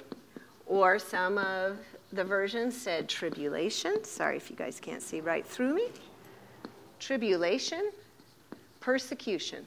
[0.71, 1.77] or some of
[2.13, 4.03] the version said tribulation.
[4.03, 5.87] Sorry if you guys can't see right through me.
[6.99, 7.91] Tribulation,
[8.79, 9.65] persecution.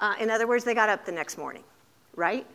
[0.00, 1.64] Uh, in other words, they got up the next morning,
[2.16, 2.46] right?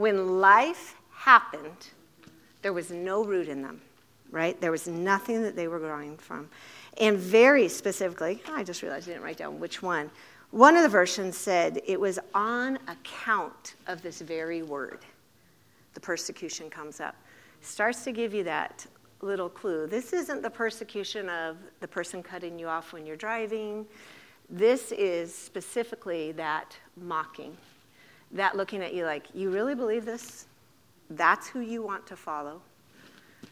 [0.00, 1.88] when life happened,
[2.62, 3.82] there was no root in them,
[4.30, 4.58] right?
[4.58, 6.48] There was nothing that they were growing from.
[6.98, 10.10] And very specifically, I just realized I didn't write down which one.
[10.50, 15.00] One of the versions said it was on account of this very word.
[15.94, 17.14] The persecution comes up.
[17.60, 18.86] Starts to give you that
[19.20, 19.86] little clue.
[19.86, 23.86] This isn't the persecution of the person cutting you off when you're driving.
[24.48, 27.56] This is specifically that mocking
[28.32, 30.46] that looking at you like, you really believe this?
[31.10, 32.60] That's who you want to follow?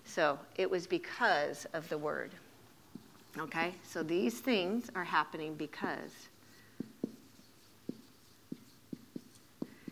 [0.05, 2.31] So it was because of the word.
[3.39, 3.75] Okay?
[3.83, 6.28] So these things are happening because.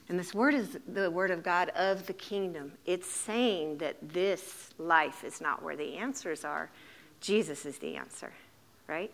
[0.09, 2.73] And this word is the word of God of the kingdom.
[2.85, 6.71] It's saying that this life is not where the answers are.
[7.21, 8.33] Jesus is the answer,
[8.87, 9.13] right?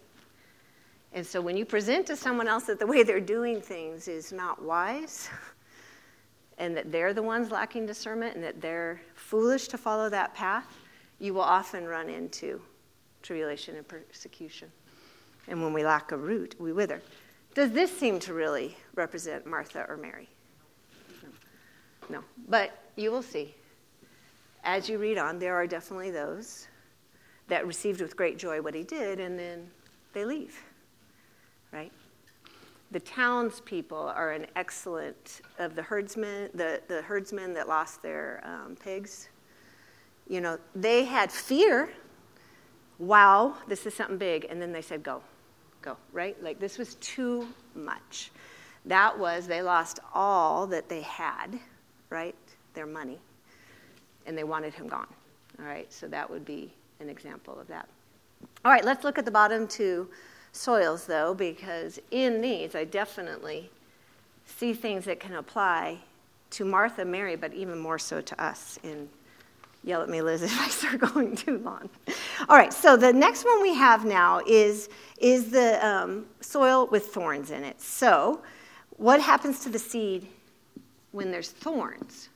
[1.14, 4.32] And so when you present to someone else that the way they're doing things is
[4.32, 5.30] not wise,
[6.58, 10.78] and that they're the ones lacking discernment and that they're foolish to follow that path,
[11.18, 12.60] you will often run into
[13.22, 14.70] tribulation and persecution.
[15.48, 17.02] And when we lack a root, we wither.
[17.54, 20.28] Does this seem to really represent Martha or Mary?
[22.08, 22.22] No.
[22.48, 23.54] But you will see.
[24.64, 26.68] As you read on, there are definitely those
[27.48, 29.68] that received with great joy what he did, and then
[30.12, 30.62] they leave.
[31.72, 31.92] Right?
[32.92, 38.76] the townspeople are an excellent of the herdsmen, the, the herdsmen that lost their um,
[38.76, 39.30] pigs.
[40.28, 41.88] You know, they had fear.
[42.98, 44.46] Wow, this is something big.
[44.50, 45.22] And then they said, go,
[45.80, 46.40] go, right?
[46.42, 48.30] Like this was too much.
[48.84, 51.58] That was, they lost all that they had,
[52.12, 52.34] right?
[52.74, 53.18] Their money.
[54.26, 55.08] And they wanted him gone.
[55.58, 57.88] All right, so that would be an example of that.
[58.64, 60.08] All right, let's look at the bottom two
[60.52, 63.70] soils, though, because in these I definitely
[64.46, 65.98] see things that can apply
[66.50, 68.78] to Martha, Mary, but even more so to us.
[68.82, 69.08] In
[69.84, 71.88] yell at me, Liz, if I start going too long.
[72.48, 74.88] All right, so the next one we have now is
[75.18, 77.80] is the um, soil with thorns in it.
[77.80, 78.42] So,
[78.96, 80.26] what happens to the seed
[81.12, 82.28] when there's thorns?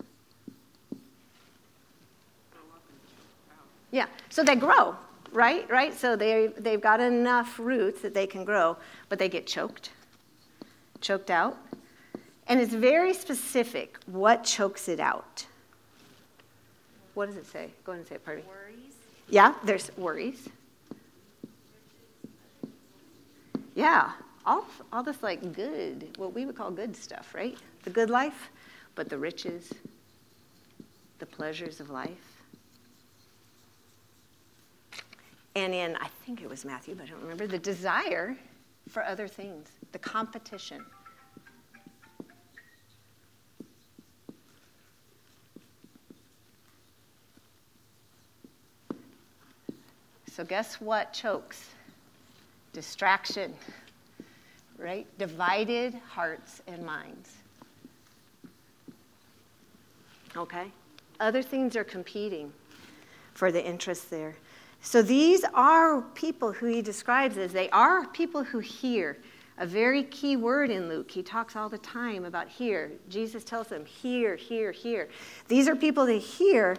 [3.91, 4.95] Yeah, so they grow,
[5.33, 5.69] right?
[5.71, 5.95] Right?
[5.95, 8.77] So they, they've got enough roots that they can grow,
[9.09, 9.91] but they get choked,
[11.01, 11.57] choked out.
[12.47, 15.47] And it's very specific what chokes it out.
[17.15, 17.71] What does it say?
[17.85, 18.93] Go ahead and say it, pardon Worries.
[19.29, 20.49] Yeah, there's worries.
[23.75, 24.13] Yeah,
[24.45, 27.57] all, all this like good, what we would call good stuff, right?
[27.85, 28.51] The good life,
[28.97, 29.73] but the riches,
[31.21, 32.37] the pleasures of life.
[35.57, 38.37] and in, I think it was Matthew, but I don't remember, the desire
[38.91, 40.85] for other things, the competition.
[50.31, 51.71] So, guess what chokes?
[52.75, 53.55] Distraction,
[54.77, 55.07] right?
[55.17, 57.33] Divided hearts and minds.
[60.37, 60.71] Okay?
[61.21, 62.53] Other things are competing
[63.35, 64.37] for the interest there.
[64.83, 69.17] So these are people who he describes as they are people who hear.
[69.59, 71.11] A very key word in Luke.
[71.11, 72.93] He talks all the time about hear.
[73.09, 75.09] Jesus tells them, hear, hear, hear.
[75.49, 76.77] These are people that hear,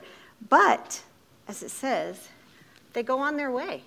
[0.49, 1.01] but,
[1.47, 2.30] as it says,
[2.93, 3.82] they go on their way.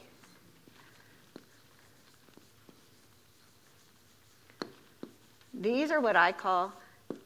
[5.55, 6.73] These are what I call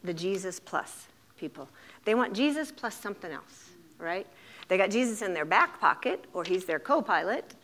[0.02, 1.06] the Jesus plus
[1.38, 1.68] people.
[2.04, 4.26] They want Jesus plus something else, right?
[4.68, 7.54] They got Jesus in their back pocket, or he's their co pilot.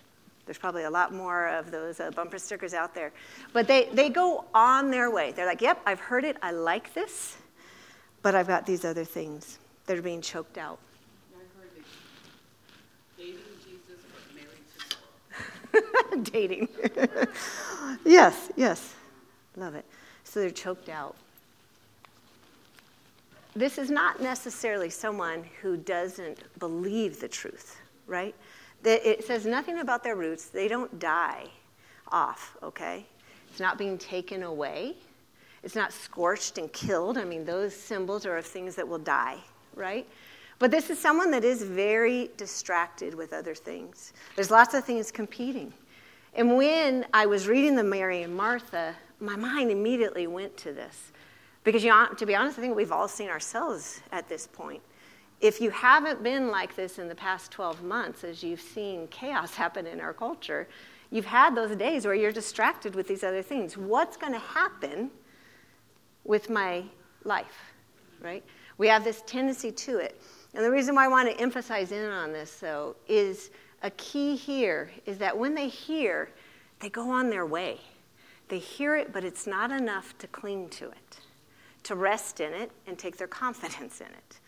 [0.47, 3.13] There's probably a lot more of those uh, bumper stickers out there.
[3.53, 5.33] But they, they go on their way.
[5.33, 6.37] They're like, yep, I've heard it.
[6.43, 7.37] I like this.
[8.23, 10.79] But I've got these other things that are being choked out.
[16.25, 16.69] Dating.
[18.05, 18.95] yes, yes.
[19.57, 19.85] Love it.
[20.25, 21.17] So they're choked out
[23.55, 28.35] this is not necessarily someone who doesn't believe the truth, right?
[28.85, 30.47] It says nothing about their roots.
[30.47, 31.47] They don't die
[32.11, 33.05] off, okay?
[33.51, 34.95] It's not being taken away.
[35.63, 37.19] It's not scorched and killed.
[37.19, 39.39] I mean, those symbols are of things that will die,
[39.75, 40.07] right?
[40.59, 44.13] But this is someone that is very distracted with other things.
[44.37, 45.73] There's lots of things competing.
[46.35, 51.13] And when I was reading the Mary and Martha, my mind immediately went to this.
[51.63, 54.83] Because you, to be honest, I think we've all seen ourselves at this point.
[55.41, 59.55] If you haven't been like this in the past 12 months, as you've seen chaos
[59.57, 60.69] happen in our culture,
[61.11, 63.77] you've had those days where you're distracted with these other things.
[63.77, 65.11] What's going to happen
[66.25, 66.85] with my
[67.25, 67.73] life,
[68.21, 68.45] right?
[68.79, 70.21] We have this tendency to it.
[70.55, 73.51] And the reason why I want to emphasize in on this, though, is
[73.83, 76.31] a key here is that when they hear,
[76.81, 77.81] they go on their way.
[78.49, 81.21] They hear it, but it's not enough to cling to it
[81.85, 84.39] to rest in it and take their confidence in it.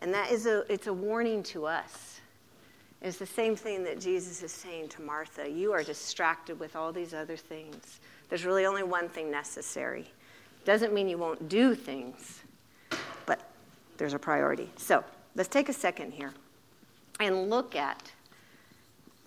[0.00, 2.20] And that is a, it's a warning to us.
[3.02, 5.48] It's the same thing that Jesus is saying to Martha.
[5.48, 8.00] You are distracted with all these other things.
[8.28, 10.10] There's really only one thing necessary.
[10.64, 12.40] Doesn't mean you won't do things,
[13.24, 13.40] but
[13.96, 14.68] there's a priority.
[14.76, 15.02] So
[15.34, 16.32] let's take a second here
[17.20, 18.10] and look at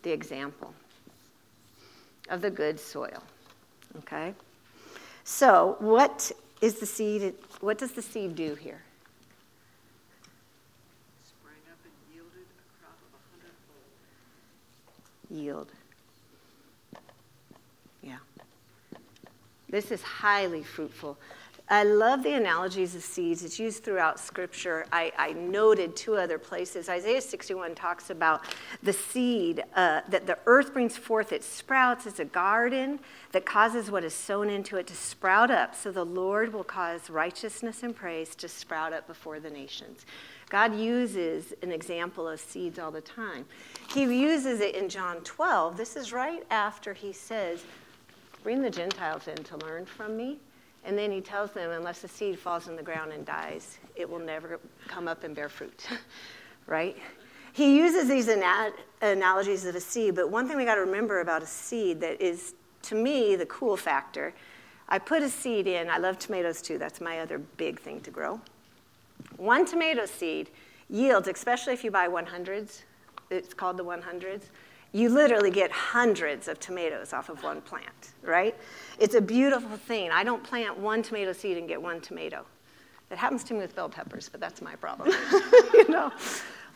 [0.03, 0.73] the example
[2.29, 3.23] of the good soil.
[3.99, 4.33] Okay?
[5.23, 6.31] So, what
[6.63, 8.81] is the seed, what does the seed do here?
[11.25, 13.83] Sprang up and yielded a crop of a hundredfold.
[15.29, 15.71] Yield.
[18.01, 18.19] Yeah.
[19.67, 21.17] This is highly fruitful.
[21.69, 23.43] I love the analogies of seeds.
[23.43, 24.85] It's used throughout Scripture.
[24.91, 26.89] I, I noted two other places.
[26.89, 28.43] Isaiah 61 talks about
[28.83, 31.31] the seed uh, that the earth brings forth.
[31.31, 32.99] It sprouts It's a garden
[33.31, 35.73] that causes what is sown into it to sprout up.
[35.73, 40.05] So the Lord will cause righteousness and praise to sprout up before the nations.
[40.49, 43.45] God uses an example of seeds all the time.
[43.93, 45.77] He uses it in John 12.
[45.77, 47.63] This is right after he says,
[48.43, 50.39] Bring the Gentiles in to learn from me.
[50.85, 54.09] And then he tells them, unless the seed falls in the ground and dies, it
[54.09, 55.87] will never come up and bear fruit,
[56.67, 56.97] right?
[57.53, 61.21] He uses these ana- analogies of a seed, but one thing we got to remember
[61.21, 64.33] about a seed that is, to me, the cool factor
[64.89, 65.89] I put a seed in.
[65.89, 68.41] I love tomatoes too, that's my other big thing to grow.
[69.37, 70.49] One tomato seed
[70.89, 72.83] yields, especially if you buy 100s,
[73.29, 74.43] it's called the 100s,
[74.93, 78.55] you literally get hundreds of tomatoes off of one plant, right?
[78.99, 80.11] It's a beautiful thing.
[80.11, 82.45] I don't plant one tomato seed and get one tomato.
[83.09, 85.09] It happens to me with bell peppers, but that's my problem.
[85.73, 86.11] you know?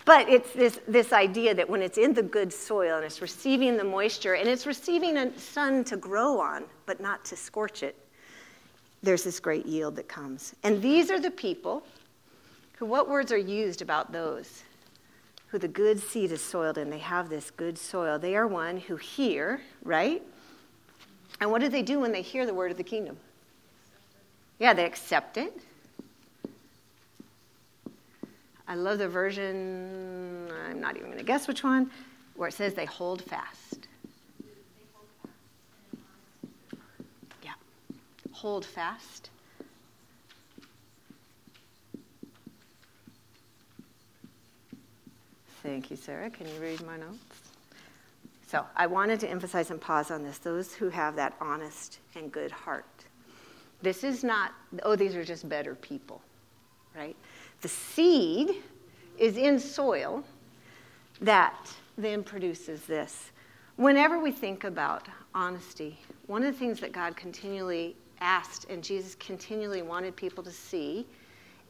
[0.05, 3.77] But it's this, this idea that when it's in the good soil and it's receiving
[3.77, 7.95] the moisture and it's receiving a sun to grow on, but not to scorch it,
[9.03, 10.55] there's this great yield that comes.
[10.63, 11.83] And these are the people
[12.77, 14.63] who, what words are used about those?
[15.47, 16.89] Who the good seed is soiled in.
[16.89, 18.19] They have this good soil.
[18.19, 20.21] They are one who hear, right?
[21.39, 23.17] And what do they do when they hear the word of the kingdom?
[24.59, 25.53] Yeah, they accept it.
[28.67, 31.89] I love the version, I'm not even going to guess which one,
[32.35, 33.87] where it says they hold fast.
[37.43, 37.53] Yeah.
[38.33, 39.29] Hold fast.
[45.67, 46.29] Thank you, Sarah.
[46.29, 47.41] Can you read my notes?
[48.47, 52.31] So I wanted to emphasize and pause on this those who have that honest and
[52.31, 52.85] good heart.
[53.81, 54.53] This is not,
[54.83, 56.21] oh, these are just better people,
[56.95, 57.17] right?
[57.59, 58.63] The seed
[59.17, 60.23] is in soil
[61.19, 63.31] that then produces this.
[63.75, 69.15] Whenever we think about honesty, one of the things that God continually asked and Jesus
[69.15, 71.05] continually wanted people to see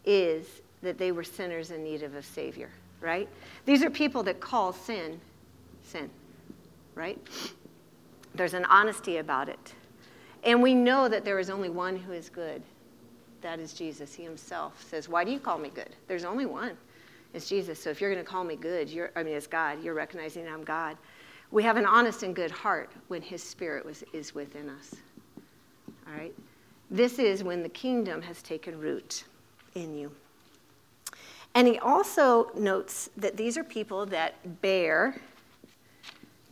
[0.05, 2.69] is that they were sinners in need of a Savior,
[3.01, 3.29] right?
[3.65, 5.19] These are people that call sin
[5.83, 6.09] sin
[6.97, 7.19] right?
[8.35, 9.73] There's an honesty about it.
[10.43, 12.61] And we know that there is only one who is good.
[13.41, 14.13] That is Jesus.
[14.13, 15.95] He himself says, Why do you call me good?
[16.07, 16.75] There's only one.
[17.33, 17.81] It's Jesus.
[17.81, 19.83] So if you're going to call me good, you're, I mean, it's God.
[19.83, 20.97] You're recognizing I'm God.
[21.51, 24.95] We have an honest and good heart when His Spirit was, is within us.
[26.07, 26.33] All right?
[26.89, 29.23] This is when the kingdom has taken root
[29.75, 30.11] in you.
[31.57, 35.15] And he also notes that these are people that bear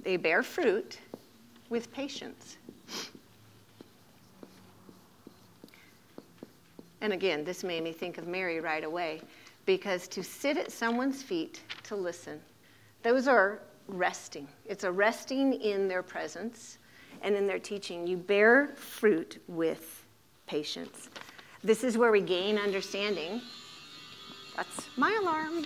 [0.02, 0.98] they bear fruit
[1.70, 2.58] with patience.
[7.02, 9.22] And again, this made me think of Mary right away
[9.68, 12.42] because to sit at someone's feet to listen,
[13.04, 14.48] those are resting.
[14.66, 16.80] It's a resting in their presence
[17.22, 18.08] and in their teaching.
[18.08, 20.04] You bear fruit with
[20.48, 21.10] patience.
[21.64, 23.44] This is where we gain understanding.
[24.56, 25.66] That's my alarm.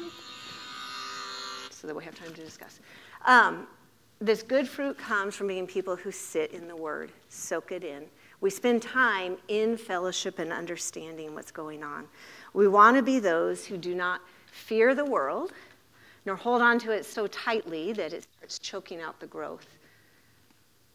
[1.69, 2.79] So that we have time to discuss.
[3.25, 3.67] Um,
[4.19, 8.03] this good fruit comes from being people who sit in the Word, soak it in.
[8.41, 12.05] We spend time in fellowship and understanding what's going on.
[12.53, 14.21] We want to be those who do not
[14.51, 15.53] fear the world,
[16.25, 19.67] nor hold on to it so tightly that it starts choking out the growth.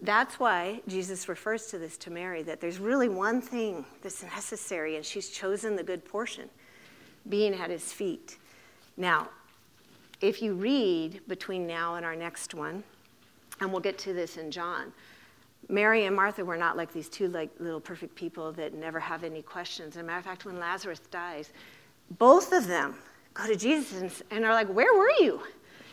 [0.01, 4.97] That's why Jesus refers to this to Mary that there's really one thing that's necessary,
[4.97, 6.51] and she's chosen the good portion
[7.29, 8.39] being at his feet.
[8.97, 9.29] Now,
[10.21, 12.83] if you read between now and our next one,
[13.61, 14.93] and we'll get to this in John.
[15.69, 19.25] Mary and Martha were not like these two like little perfect people that never have
[19.25, 19.97] any questions.
[19.97, 21.51] As a matter of fact, when Lazarus dies,
[22.19, 22.97] both of them
[23.33, 25.41] go to Jesus and, and are like, "Where were you?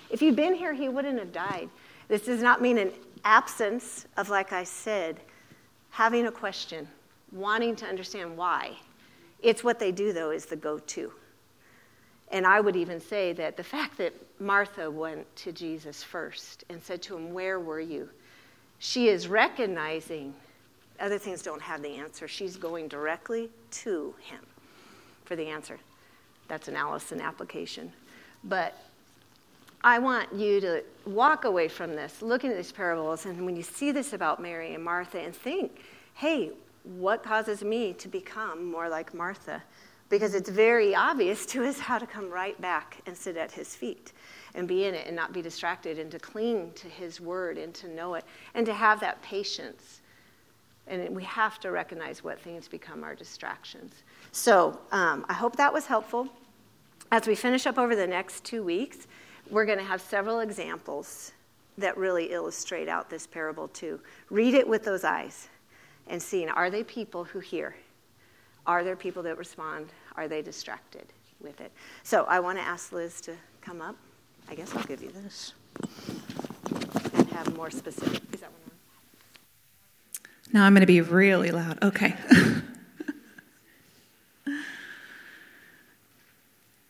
[0.09, 1.69] If you'd been here, he wouldn't have died."
[2.07, 2.91] This does not mean an
[3.23, 5.21] absence of, like I said,
[5.91, 6.87] having a question,
[7.31, 8.77] wanting to understand why.
[9.41, 11.13] It's what they do, though, is the go-to.
[12.31, 16.81] And I would even say that the fact that Martha went to Jesus first and
[16.81, 18.09] said to him, Where were you?
[18.79, 20.33] She is recognizing
[20.99, 22.27] other things don't have the answer.
[22.27, 24.39] She's going directly to him
[25.25, 25.77] for the answer.
[26.47, 27.91] That's an Allison application.
[28.43, 28.77] But
[29.83, 33.63] I want you to walk away from this, looking at these parables, and when you
[33.63, 36.51] see this about Mary and Martha, and think, hey,
[36.83, 39.63] what causes me to become more like Martha?
[40.11, 43.75] Because it's very obvious to us how to come right back and sit at his
[43.75, 44.11] feet
[44.53, 47.73] and be in it and not be distracted and to cling to his word and
[47.73, 50.01] to know it and to have that patience.
[50.87, 54.03] And we have to recognize what things become our distractions.
[54.33, 56.27] So um, I hope that was helpful.
[57.13, 59.07] As we finish up over the next two weeks,
[59.49, 61.31] we're going to have several examples
[61.77, 63.97] that really illustrate out this parable too.
[64.29, 65.47] Read it with those eyes
[66.07, 67.75] and seeing are they people who hear?
[68.67, 69.87] Are there people that respond?
[70.15, 71.05] Are they distracted
[71.39, 71.71] with it?
[72.03, 73.95] So I want to ask Liz to come up.
[74.49, 75.53] I guess I'll give you this
[77.13, 78.21] and have more specific.
[78.33, 78.71] Is that one on?
[80.53, 81.81] Now I'm going to be really loud.
[81.81, 82.15] Okay.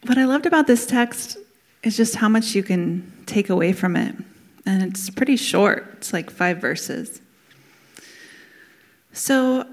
[0.06, 1.38] what I loved about this text
[1.84, 4.16] is just how much you can take away from it.
[4.66, 7.22] And it's pretty short, it's like five verses.
[9.14, 9.68] So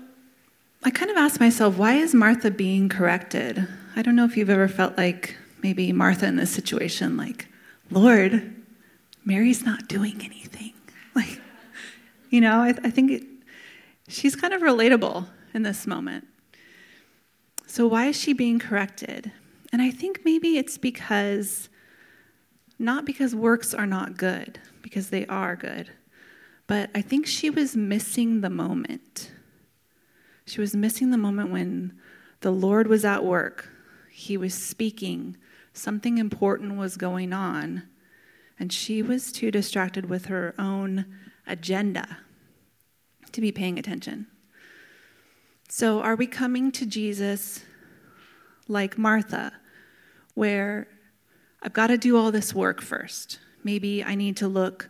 [0.85, 3.67] I kind of asked myself, why is Martha being corrected?
[3.97, 7.49] I don't know if you've ever felt like maybe Martha in this situation, like,
[7.91, 8.55] Lord,
[9.25, 10.75] Mary's not doing anything.
[11.15, 11.41] Like,
[12.31, 13.25] you know, I, I think it,
[14.07, 16.29] she's kind of relatable in this moment.
[17.67, 19.33] So, why is she being corrected?
[19.73, 21.69] And I think maybe it's because,
[22.79, 25.91] not because works are not good, because they are good,
[26.69, 29.33] but I think she was missing the moment.
[30.49, 31.93] She was missing the moment when
[32.41, 33.69] the Lord was at work,
[34.11, 35.37] He was speaking,
[35.75, 37.83] something important was going on,
[38.59, 41.05] and she was too distracted with her own
[41.47, 42.19] agenda
[43.33, 44.27] to be paying attention.
[45.69, 47.63] So, are we coming to Jesus
[48.69, 49.53] like Martha,
[50.33, 50.89] where
[51.63, 53.39] I've got to do all this work first?
[53.63, 54.89] Maybe I need to look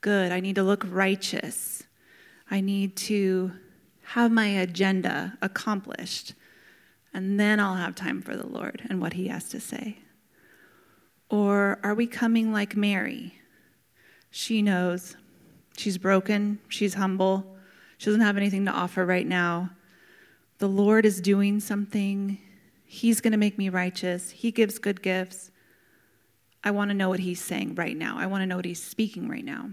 [0.00, 1.84] good, I need to look righteous,
[2.50, 3.52] I need to
[4.12, 6.34] have my agenda accomplished,
[7.14, 10.00] and then I'll have time for the Lord and what He has to say.
[11.30, 13.38] Or are we coming like Mary?
[14.30, 15.16] She knows
[15.78, 17.56] she's broken, she's humble,
[17.96, 19.70] she doesn't have anything to offer right now.
[20.58, 22.36] The Lord is doing something.
[22.84, 24.30] He's going to make me righteous.
[24.30, 25.50] He gives good gifts.
[26.62, 28.18] I want to know what He's saying right now.
[28.18, 29.70] I want to know what He's speaking right now.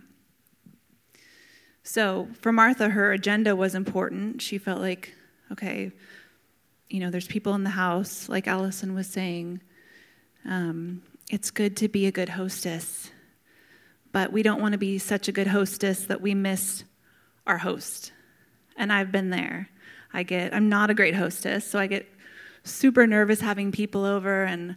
[1.89, 4.43] So for Martha, her agenda was important.
[4.43, 5.15] She felt like,
[5.51, 5.91] okay,
[6.87, 9.59] you know, there's people in the house, like Allison was saying.
[10.45, 13.09] Um, it's good to be a good hostess,
[14.11, 16.83] but we don't want to be such a good hostess that we miss
[17.47, 18.11] our host.
[18.77, 19.69] And I've been there.
[20.13, 22.07] I get, I'm not a great hostess, so I get
[22.63, 24.75] super nervous having people over and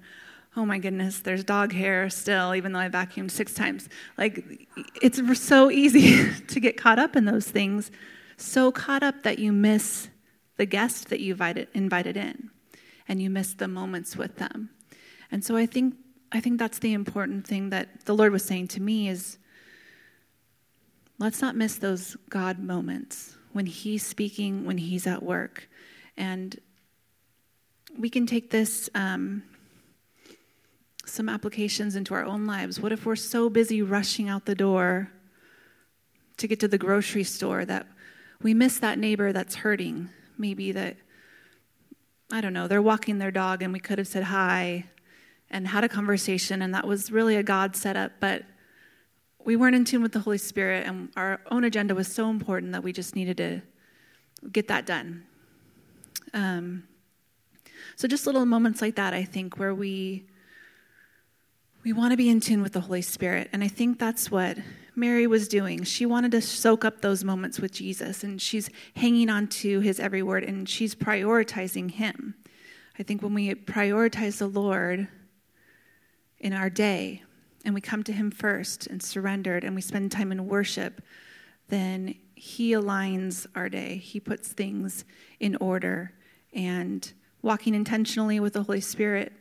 [0.57, 3.88] oh my goodness, there's dog hair still, even though I vacuumed six times.
[4.18, 4.68] Like,
[5.00, 7.90] it's so easy to get caught up in those things,
[8.36, 10.09] so caught up that you miss
[10.57, 12.50] the guest that you invited, invited in
[13.09, 14.70] and you miss the moments with them.
[15.30, 15.94] And so I think
[16.34, 19.36] I think that's the important thing that the Lord was saying to me is
[21.18, 25.68] let's not miss those God moments when He's speaking, when He's at work.
[26.16, 26.59] And
[27.98, 29.42] we can take this, um,
[31.05, 32.80] some applications into our own lives.
[32.80, 35.11] What if we're so busy rushing out the door
[36.36, 37.86] to get to the grocery store that
[38.40, 40.11] we miss that neighbor that's hurting?
[40.38, 40.96] Maybe that,
[42.30, 44.86] I don't know, they're walking their dog and we could have said hi
[45.50, 48.42] and had a conversation, and that was really a God setup, but
[49.44, 52.72] we weren't in tune with the Holy Spirit, and our own agenda was so important
[52.72, 53.61] that we just needed to
[54.50, 55.24] get that done.
[56.32, 56.84] Um,
[57.96, 60.24] so just little moments like that, I think, where we
[61.85, 64.59] we want to be in tune with the Holy Spirit, and I think that's what
[64.95, 65.85] Mary was doing.
[65.85, 69.99] She wanted to soak up those moments with Jesus, and she's hanging on to his
[69.99, 72.35] every word, and she's prioritizing him.
[72.99, 75.09] I think when we prioritize the Lord,
[76.43, 77.22] in our day
[77.64, 81.01] and we come to Him first and surrendered and we spend time in worship,
[81.68, 83.97] then He aligns our day.
[83.97, 85.05] He puts things
[85.41, 86.12] in order.
[86.53, 87.11] And
[87.41, 89.33] walking intentionally with the Holy Spirit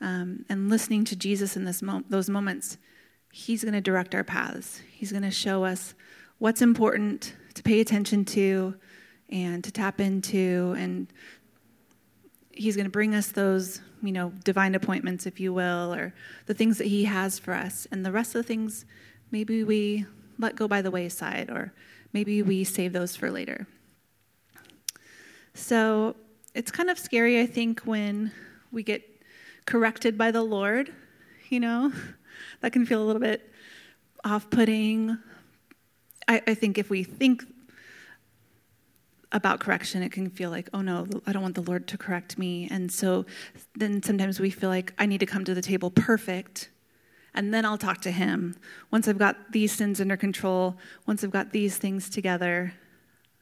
[0.00, 2.78] um, and listening to Jesus in this mo- those moments,
[3.30, 4.80] He's going to direct our paths.
[4.90, 5.94] He's going to show us
[6.38, 8.74] what's important to pay attention to
[9.28, 11.12] and to tap into and
[12.58, 16.12] he's going to bring us those, you know, divine appointments, if you will, or
[16.46, 17.86] the things that he has for us.
[17.92, 18.84] And the rest of the things,
[19.30, 20.06] maybe we
[20.38, 21.72] let go by the wayside, or
[22.12, 23.66] maybe we save those for later.
[25.54, 26.16] So
[26.52, 28.32] it's kind of scary, I think, when
[28.72, 29.02] we get
[29.68, 30.92] corrected by the Lord,
[31.50, 31.92] you know,
[32.60, 33.52] that can feel a little bit
[34.24, 35.18] off putting.
[36.26, 37.44] I, I think if we think
[39.30, 42.38] about correction, it can feel like, oh no, I don't want the Lord to correct
[42.38, 42.66] me.
[42.70, 43.26] And so
[43.76, 46.70] then sometimes we feel like I need to come to the table perfect,
[47.34, 48.56] and then I'll talk to Him.
[48.90, 52.72] Once I've got these sins under control, once I've got these things together,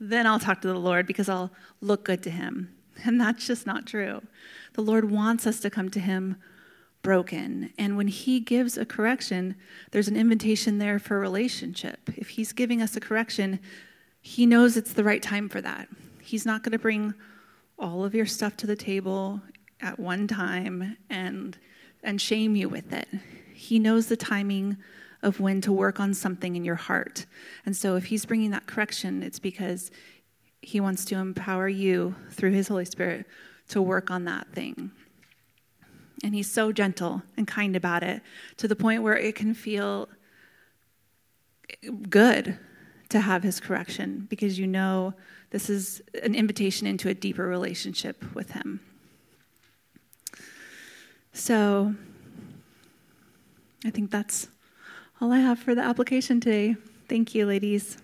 [0.01, 2.76] then I'll talk to the Lord because I'll look good to Him.
[3.05, 4.23] And that's just not true.
[4.73, 6.37] The Lord wants us to come to Him
[7.03, 7.73] broken.
[7.79, 9.55] And when He gives a correction,
[9.91, 12.11] there's an invitation there for relationship.
[12.17, 13.61] If He's giving us a correction,
[14.27, 15.89] he knows it's the right time for that.
[16.21, 17.15] He's not going to bring
[17.79, 19.41] all of your stuff to the table
[19.81, 21.57] at one time and
[22.03, 23.07] and shame you with it.
[23.55, 24.79] He knows the timing
[25.23, 27.25] of when to work on something in your heart.
[27.65, 29.93] And so if he's bringing that correction, it's because
[30.67, 33.25] he wants to empower you through his Holy Spirit
[33.69, 34.91] to work on that thing.
[36.25, 38.21] And he's so gentle and kind about it
[38.57, 40.09] to the point where it can feel
[42.11, 42.59] good
[43.11, 45.15] to have his correction because you know
[45.51, 48.81] this is an invitation into a deeper relationship with him.
[51.33, 51.95] So
[53.85, 54.49] I think that's
[55.21, 56.75] all I have for the application today.
[57.09, 57.99] Thank you, ladies.